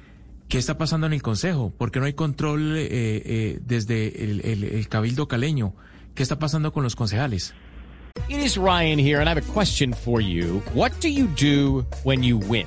[0.49, 1.71] ¿Qué está pasando en el Consejo?
[1.77, 5.75] ¿Por qué no hay control eh, eh, desde el, el, el, cabildo caleño?
[6.15, 7.53] ¿Qué está pasando con los concejales?
[8.31, 10.63] It is Ryan here and I have a question for you.
[10.73, 12.67] What do you do when you win?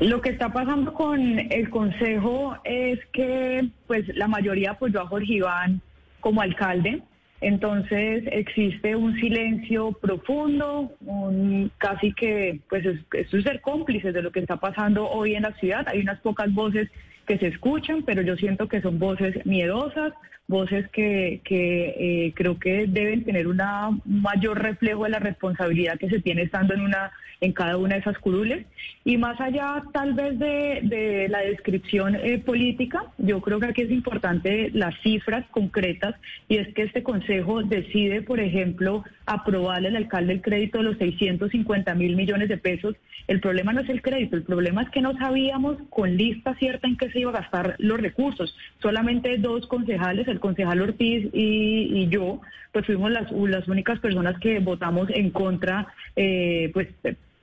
[0.00, 5.34] Lo que está pasando con el Consejo es que pues la mayoría apoyó a Jorge
[5.34, 5.80] Iván
[6.20, 7.02] como alcalde.
[7.40, 14.30] Entonces existe un silencio profundo, un, casi que, pues es, es ser cómplices de lo
[14.30, 15.86] que está pasando hoy en la ciudad.
[15.88, 16.88] Hay unas pocas voces
[17.28, 20.14] que se escuchan, pero yo siento que son voces miedosas,
[20.48, 23.60] voces que, que eh, creo que deben tener un
[24.06, 28.00] mayor reflejo de la responsabilidad que se tiene estando en una en cada una de
[28.00, 28.66] esas curules.
[29.04, 33.82] Y más allá tal vez de, de la descripción eh, política, yo creo que aquí
[33.82, 36.14] es importante las cifras concretas
[36.48, 40.98] y es que este Consejo decide, por ejemplo, aprobarle al alcalde el crédito de los
[40.98, 42.96] 650 mil millones de pesos.
[43.28, 46.88] El problema no es el crédito, el problema es que no sabíamos con lista cierta
[46.88, 48.56] en qué se iba a gastar los recursos.
[48.80, 52.40] Solamente dos concejales, el concejal Ortiz y, yo,
[52.72, 56.88] pues fuimos las, las únicas personas que votamos en contra, eh, pues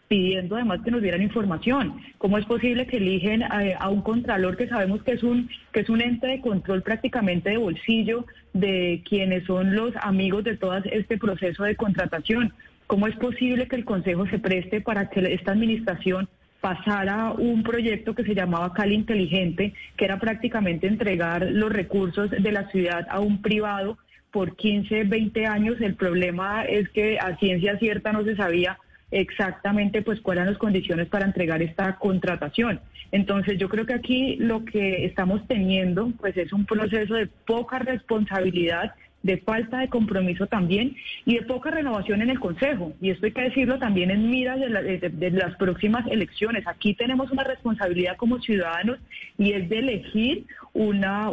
[0.08, 1.96] pidiendo además que nos dieran información.
[2.18, 5.90] ¿Cómo es posible que eligen a, un contralor que sabemos que es un que es
[5.90, 11.18] un ente de control prácticamente de bolsillo de quienes son los amigos de todo este
[11.18, 12.54] proceso de contratación?
[12.88, 16.30] ¿Cómo es posible que el Consejo se preste para que esta administración
[16.66, 22.52] pasara un proyecto que se llamaba Cali Inteligente, que era prácticamente entregar los recursos de
[22.52, 24.00] la ciudad a un privado
[24.32, 25.80] por 15, 20 años?
[25.80, 28.80] El problema es que a ciencia cierta no se sabía
[29.12, 32.82] exactamente pues cuáles eran las condiciones para entregar esta contratación.
[33.12, 37.78] Entonces yo creo que aquí lo que estamos teniendo pues es un proceso de poca
[37.78, 38.96] responsabilidad
[39.26, 40.96] de falta de compromiso también
[41.26, 42.94] y de poca renovación en el Consejo.
[43.02, 46.68] Y esto hay que decirlo también en miras de, las próximas elecciones.
[46.68, 49.00] Aquí tenemos una responsabilidad como ciudadanos
[49.40, 51.32] y es de elegir una,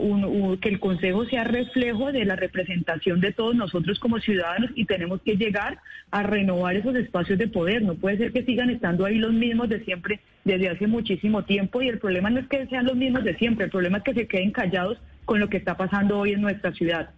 [0.63, 5.21] que el Consejo sea reflejo de la representación de todos nosotros como ciudadanos y tenemos
[5.21, 5.79] que llegar
[6.11, 7.83] a renovar esos espacios de poder.
[7.83, 11.83] No puede ser que sigan estando ahí los mismos de siempre desde hace muchísimo tiempo
[11.83, 14.15] y el problema no es que sean los mismos de siempre, el problema es que
[14.15, 17.11] se queden callados con lo que está pasando hoy en nuestra ciudad.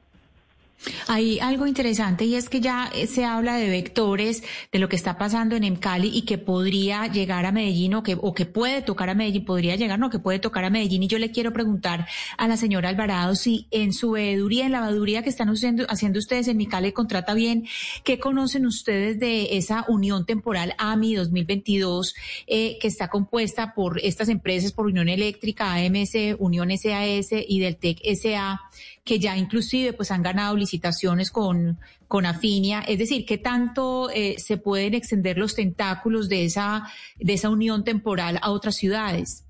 [1.07, 5.16] Hay algo interesante y es que ya se habla de vectores de lo que está
[5.16, 9.09] pasando en Emcali y que podría llegar a Medellín o que, o que puede tocar
[9.09, 11.03] a Medellín, podría llegar, no, que puede tocar a Medellín.
[11.03, 12.07] Y yo le quiero preguntar
[12.37, 16.18] a la señora Alvarado si en su veeduría, en la veeduría que están haciendo, haciendo
[16.18, 17.66] ustedes en Micali contrata bien,
[18.05, 22.14] ¿qué conocen ustedes de esa unión temporal AMI 2022
[22.47, 27.77] eh, que está compuesta por estas empresas, por Unión Eléctrica, AMS, Unión SAS y del
[27.77, 28.61] TEC SA?
[29.05, 31.78] Que ya inclusive pues han ganado licitaciones con,
[32.09, 36.88] con Afinia, es decir, ¿qué tanto eh, se pueden extender los tentáculos de esa,
[37.18, 39.43] de esa unión temporal a otras ciudades?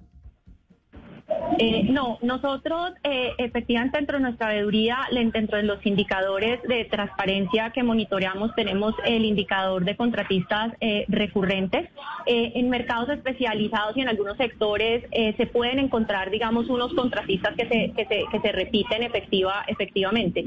[1.59, 7.70] Eh, no, nosotros eh, efectivamente dentro de nuestra veeduría, dentro de los indicadores de transparencia
[7.70, 11.89] que monitoreamos, tenemos el indicador de contratistas eh, recurrentes.
[12.26, 15.05] en mercados especializados y en algunos sectores
[15.37, 20.45] se pueden encontrar, digamos, unos contratistas que se, que se, que se repiten efectiva, efectivamente.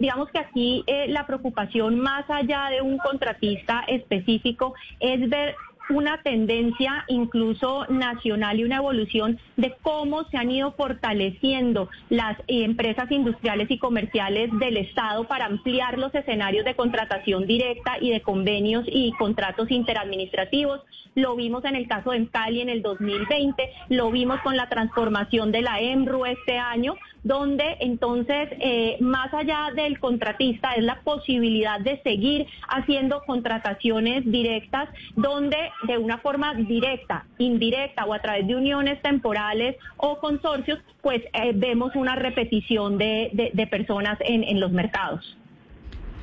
[0.00, 5.56] digamos que aquí la preocupación más allá de un contratista específico es ver
[5.90, 13.10] una tendencia incluso nacional y una evolución de cómo se han ido fortaleciendo las empresas
[13.10, 18.84] industriales y comerciales del Estado para ampliar los escenarios de contratación directa y de convenios
[18.86, 20.80] y contratos interadministrativos.
[21.14, 25.50] Lo vimos en el caso de Cali en el 2020, lo vimos con la transformación
[25.50, 31.80] de la EMRU este año, donde entonces, eh, más allá del contratista, es la posibilidad
[31.80, 35.56] de seguir haciendo contrataciones directas, donde
[35.86, 41.52] de una forma directa, indirecta o a través de uniones temporales o consorcios, pues eh,
[41.54, 43.30] vemos una repetición de,
[43.70, 45.39] personas en los mercados.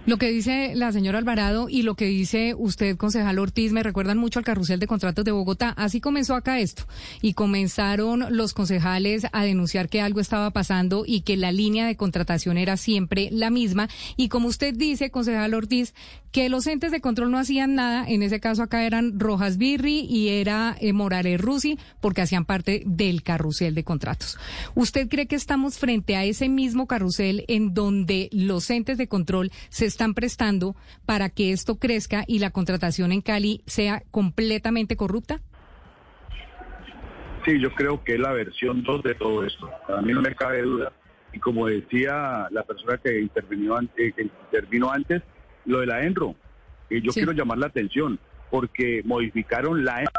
[0.07, 4.17] Lo que dice la señora Alvarado y lo que dice usted, concejal Ortiz, me recuerdan
[4.17, 5.71] mucho al carrusel de contratos de Bogotá.
[5.71, 6.87] Así comenzó acá esto.
[7.21, 11.97] Y comenzaron los concejales a denunciar que algo estaba pasando y que la línea de
[11.97, 13.89] contratación era siempre la misma.
[14.15, 15.93] Y como usted dice, concejal Ortiz,
[16.31, 20.05] que los entes de control no hacían nada, en ese caso acá eran Rojas Birri
[20.09, 24.37] y era eh, Morales Rusi, porque hacían parte del carrusel de contratos.
[24.73, 29.51] ¿Usted cree que estamos frente a ese mismo carrusel en donde los entes de control
[29.69, 30.75] se están prestando
[31.07, 35.41] para que esto crezca y la contratación en Cali sea completamente corrupta?
[37.43, 39.67] Sí, yo creo que es la versión 2 de todo esto.
[39.89, 40.93] A mí no me cabe duda.
[41.33, 45.23] Y como decía la persona que intervino, antes, que intervino antes,
[45.65, 46.35] lo de la ENRO,
[46.91, 48.19] eh, yo quiero llamar la atención
[48.51, 50.11] porque modificaron la ENRO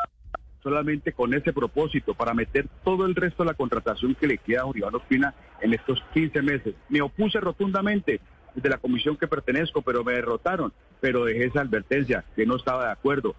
[0.61, 4.63] solamente con ese propósito, para meter todo el resto de la contratación que le queda
[4.63, 6.75] a Iván Ospina en estos 15 meses.
[6.89, 8.21] Me opuse rotundamente
[8.59, 12.87] desde la comisión que pertenezco, pero me derrotaron, pero dejé esa advertencia, que no estaba
[12.87, 13.35] de acuerdo.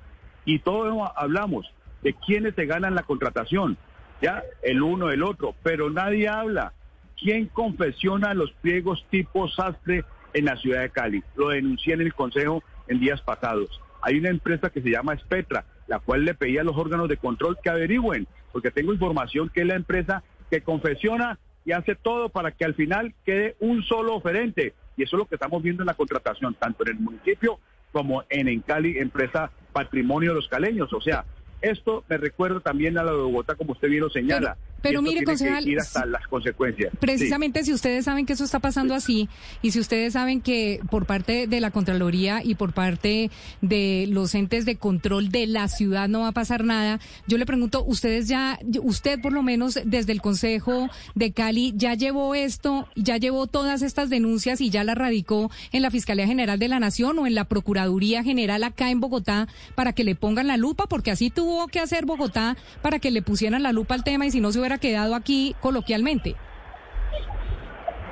[0.46, 3.78] Y todos hablamos de quiénes se ganan la contratación,
[4.22, 6.74] ya, el uno, el otro, pero nadie habla.
[7.18, 11.24] ¿Quién confesiona los pliegos tipo sastre en la ciudad de Cali?
[11.36, 13.82] Lo denuncié en el Consejo en días pasados.
[14.02, 17.18] Hay una empresa que se llama Spetra, la cual le pedía a los órganos de
[17.18, 21.38] control que averigüen, porque tengo información que es la empresa que confesiona
[21.70, 24.74] y hace todo para que al final quede un solo oferente.
[24.98, 27.60] Y eso es lo que estamos viendo en la contratación, tanto en el municipio
[27.92, 30.92] como en en Cali, empresa Patrimonio de los Caleños.
[30.94, 31.26] O sea,
[31.62, 34.58] esto me recuerda también a la de Bogotá, como usted bien lo señala.
[34.82, 36.92] Pero mire, concejal, ir hasta las consecuencias.
[37.00, 39.30] Precisamente si ustedes saben que eso está pasando así
[39.62, 44.36] y si ustedes saben que por parte de la Contraloría y por parte de los
[44.36, 48.28] entes de control de la ciudad no va a pasar nada, yo le pregunto, ustedes
[48.28, 53.48] ya, usted por lo menos desde el Consejo de Cali ya llevó esto, ya llevó
[53.48, 57.28] todas estas denuncias y ya la radicó en la Fiscalía General de la Nación o
[57.28, 61.30] en la Procuraduría General acá en Bogotá para que le pongan la lupa, porque así
[61.30, 64.52] tuvo que hacer Bogotá para que le pusieran la lupa al tema y si no
[64.52, 66.36] se hubiera quedado aquí coloquialmente.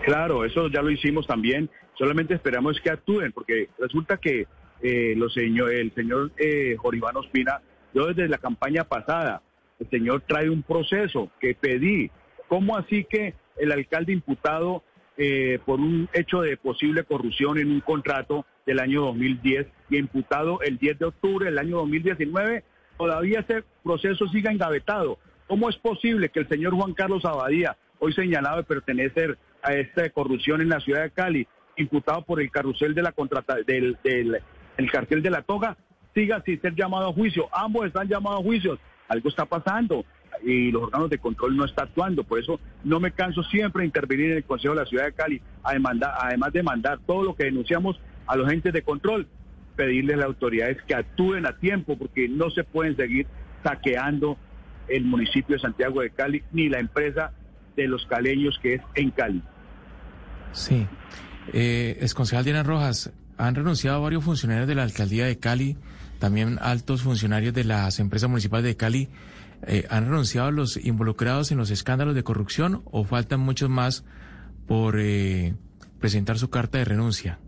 [0.03, 1.69] Claro, eso ya lo hicimos también.
[1.95, 4.47] Solamente esperamos que actúen, porque resulta que
[4.81, 7.61] eh, señor, el señor eh, Joribán Ospina,
[7.93, 9.41] yo desde la campaña pasada,
[9.79, 12.11] el señor trae un proceso que pedí.
[12.47, 14.83] ¿Cómo así que el alcalde imputado
[15.17, 20.61] eh, por un hecho de posible corrupción en un contrato del año 2010 y imputado
[20.61, 22.63] el 10 de octubre del año 2019,
[22.97, 25.17] todavía ese proceso siga engavetado?
[25.47, 30.09] ¿Cómo es posible que el señor Juan Carlos Abadía, hoy señalado de pertenecer a esta
[30.09, 34.41] corrupción en la ciudad de Cali, imputado por el carrusel de la contrata del, del
[34.75, 35.77] el cartel de la toga,
[36.13, 37.47] siga sin ser llamado a juicio?
[37.53, 38.77] Ambos están llamados a juicio.
[39.07, 40.03] Algo está pasando
[40.43, 42.25] y los órganos de control no están actuando.
[42.25, 45.13] Por eso no me canso siempre de intervenir en el Consejo de la Ciudad de
[45.13, 49.27] Cali, además de mandar todo lo que denunciamos a los entes de control,
[49.77, 53.27] pedirles a las autoridades que actúen a tiempo, porque no se pueden seguir
[53.63, 54.37] saqueando
[54.87, 57.31] el municipio de Santiago de Cali ni la empresa
[57.75, 59.41] de los caleños que es en Cali.
[60.51, 60.87] Sí.
[61.53, 65.77] Eh, concejal Diana Rojas, han renunciado varios funcionarios de la alcaldía de Cali,
[66.19, 69.09] también altos funcionarios de las empresas municipales de Cali.
[69.65, 74.03] Eh, ¿Han renunciado los involucrados en los escándalos de corrupción o faltan muchos más
[74.67, 75.53] por eh,
[75.99, 77.39] presentar su carta de renuncia?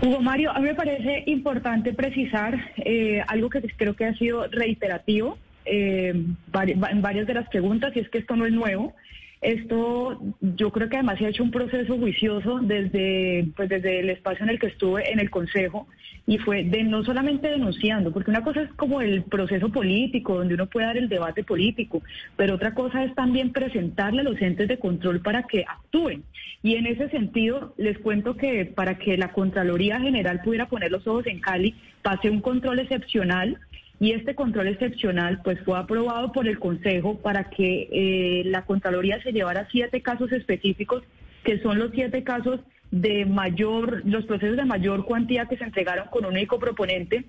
[0.00, 4.46] Hugo Mario, a mí me parece importante precisar eh, algo que creo que ha sido
[4.46, 8.94] reiterativo eh, en varias de las preguntas, y es que esto no es nuevo.
[9.40, 14.10] Esto yo creo que además se ha hecho un proceso juicioso desde, pues desde el
[14.10, 15.86] espacio en el que estuve en el Consejo
[16.26, 20.54] y fue de no solamente denunciando, porque una cosa es como el proceso político, donde
[20.54, 22.02] uno puede dar el debate político,
[22.36, 26.24] pero otra cosa es también presentarle a los entes de control para que actúen.
[26.62, 31.06] Y en ese sentido, les cuento que para que la Contraloría General pudiera poner los
[31.06, 33.58] ojos en Cali, pase un control excepcional
[34.00, 39.20] y este control excepcional pues fue aprobado por el Consejo para que eh, la Contraloría
[39.22, 41.02] se llevara siete casos específicos,
[41.42, 46.08] que son los siete casos de mayor, los procesos de mayor cuantía que se entregaron
[46.08, 47.24] con un único proponente.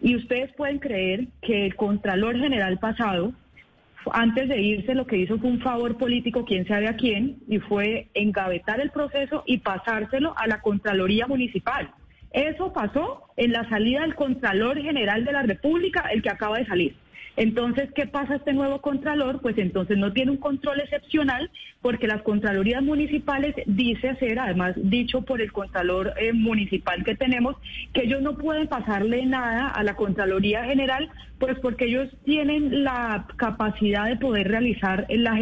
[0.00, 3.32] Y ustedes pueden creer que el Contralor General pasado,
[4.12, 7.58] antes de irse, lo que hizo fue un favor político, quién sabe a quién, y
[7.58, 11.90] fue engavetar el proceso y pasárselo a la Contraloría Municipal.
[12.34, 16.66] Eso pasó en la salida del Contralor General de la República, el que acaba de
[16.66, 16.96] salir.
[17.36, 19.40] Entonces, ¿qué pasa este nuevo Contralor?
[19.40, 25.22] Pues entonces no tiene un control excepcional porque las Contralorías municipales dice ser, además dicho
[25.22, 27.56] por el Contralor eh, municipal que tenemos,
[27.92, 31.08] que ellos no pueden pasarle nada a la Contraloría General,
[31.38, 35.38] pues porque ellos tienen la capacidad de poder realizar la,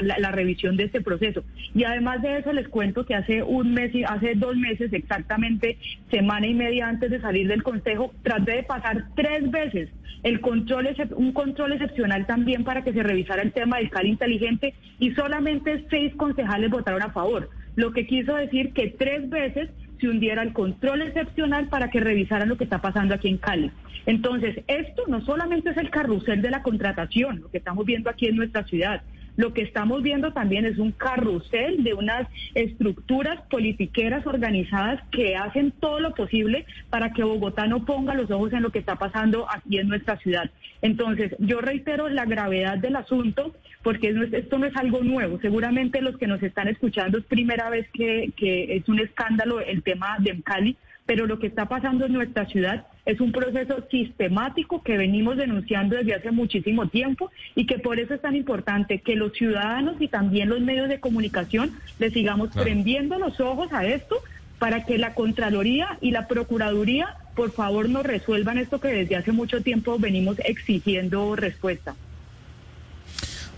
[0.00, 1.44] la, revisión de este proceso.
[1.74, 5.78] Y además de eso les cuento que hace un mes, hace dos meses exactamente,
[6.10, 9.90] semana y media antes de salir del Consejo, traté de pasar tres veces
[10.24, 14.74] el control un control excepcional también para que se revisara el tema del CAL inteligente
[14.98, 19.68] y solamente seis concejales votaron a favor, lo que quiso decir que tres veces
[20.04, 23.70] se hundiera el control excepcional para que revisaran lo que está pasando aquí en Cali.
[24.04, 28.26] Entonces, esto no solamente es el carrusel de la contratación, lo que estamos viendo aquí
[28.26, 29.00] en nuestra ciudad,
[29.36, 35.72] Lo que estamos viendo también es un carrusel de unas estructuras politiqueras organizadas que hacen
[35.72, 39.46] todo lo posible para que Bogotá no ponga los ojos en lo que está pasando
[39.50, 40.50] aquí en nuestra ciudad.
[40.82, 45.38] Entonces, yo reitero la gravedad del asunto porque esto no es algo nuevo.
[45.40, 50.16] Seguramente los que nos están escuchando es primera vez que, es un escándalo el tema
[50.20, 50.76] de Cali,
[51.06, 55.96] pero lo que está pasando en nuestra ciudad es un proceso sistemático que venimos denunciando
[55.96, 60.08] desde hace muchísimo tiempo y que por eso es tan importante que los ciudadanos y
[60.08, 64.16] también los medios de comunicación le sigamos prendiendo los ojos a esto
[64.58, 69.32] para que la Contraloría y la Procuraduría por favor nos resuelvan esto que desde hace
[69.32, 71.94] mucho tiempo venimos exigiendo respuesta.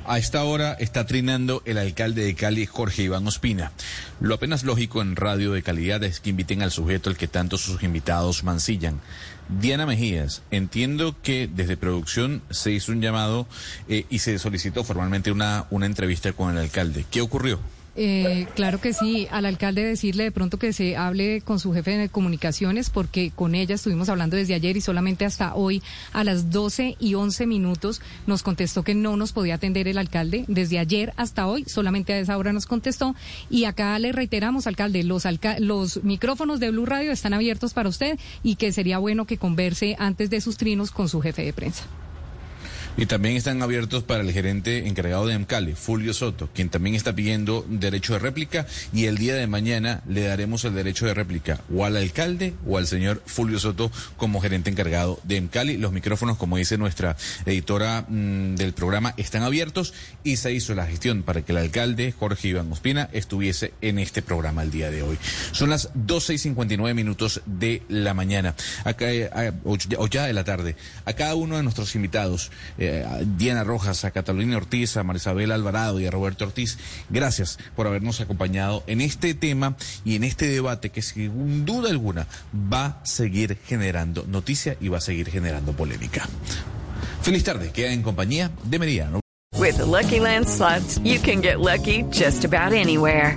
[0.09, 3.73] A esta hora está trinando el alcalde de Cali, Jorge Iván Ospina.
[4.21, 7.59] Lo apenas lógico en radio de calidad es que inviten al sujeto al que tanto
[7.59, 9.01] sus invitados mancillan.
[9.49, 13.47] Diana Mejías, entiendo que desde producción se hizo un llamado
[13.89, 17.05] eh, y se solicitó formalmente una, una entrevista con el alcalde.
[17.11, 17.61] ¿Qué ocurrió?
[17.99, 21.97] Eh, claro que sí, al alcalde decirle de pronto que se hable con su jefe
[21.97, 25.83] de comunicaciones, porque con ella estuvimos hablando desde ayer y solamente hasta hoy
[26.13, 30.45] a las 12 y 11 minutos nos contestó que no nos podía atender el alcalde.
[30.47, 33.15] Desde ayer hasta hoy solamente a esa hora nos contestó.
[33.49, 35.25] Y acá le reiteramos, alcalde, los,
[35.59, 39.97] los micrófonos de Blue Radio están abiertos para usted y que sería bueno que converse
[39.99, 41.85] antes de sus trinos con su jefe de prensa.
[42.99, 47.15] Y también están abiertos para el gerente encargado de Emcali, Fulvio Soto, quien también está
[47.15, 51.61] pidiendo derecho de réplica y el día de mañana le daremos el derecho de réplica
[51.75, 55.77] o al alcalde o al señor Fulvio Soto como gerente encargado de Emcali.
[55.77, 59.93] Los micrófonos, como dice nuestra editora mm, del programa, están abiertos
[60.25, 64.23] y se hizo la gestión para que el alcalde Jorge Iván Ospina estuviese en este
[64.23, 65.19] programa el día de hoy.
[65.53, 70.45] Son las 12 y 59 minutos de la mañana, acá, eh, o ya de la
[70.45, 70.77] tarde.
[71.05, 75.53] A cada uno de nuestros invitados, eh, a Diana Rojas, a Catalina Ortiz, a Marisabel
[75.53, 76.79] Alvarado y a Roberto Ortiz.
[77.11, 82.27] Gracias por habernos acompañado en este tema y en este debate que sin duda alguna
[82.73, 86.29] va a seguir generando noticia y va a seguir generando polémica.
[87.23, 89.21] Feliz tarde, queda en compañía de Meridiano.
[89.59, 90.21] With Lucky
[91.03, 93.37] you can get lucky just about anywhere.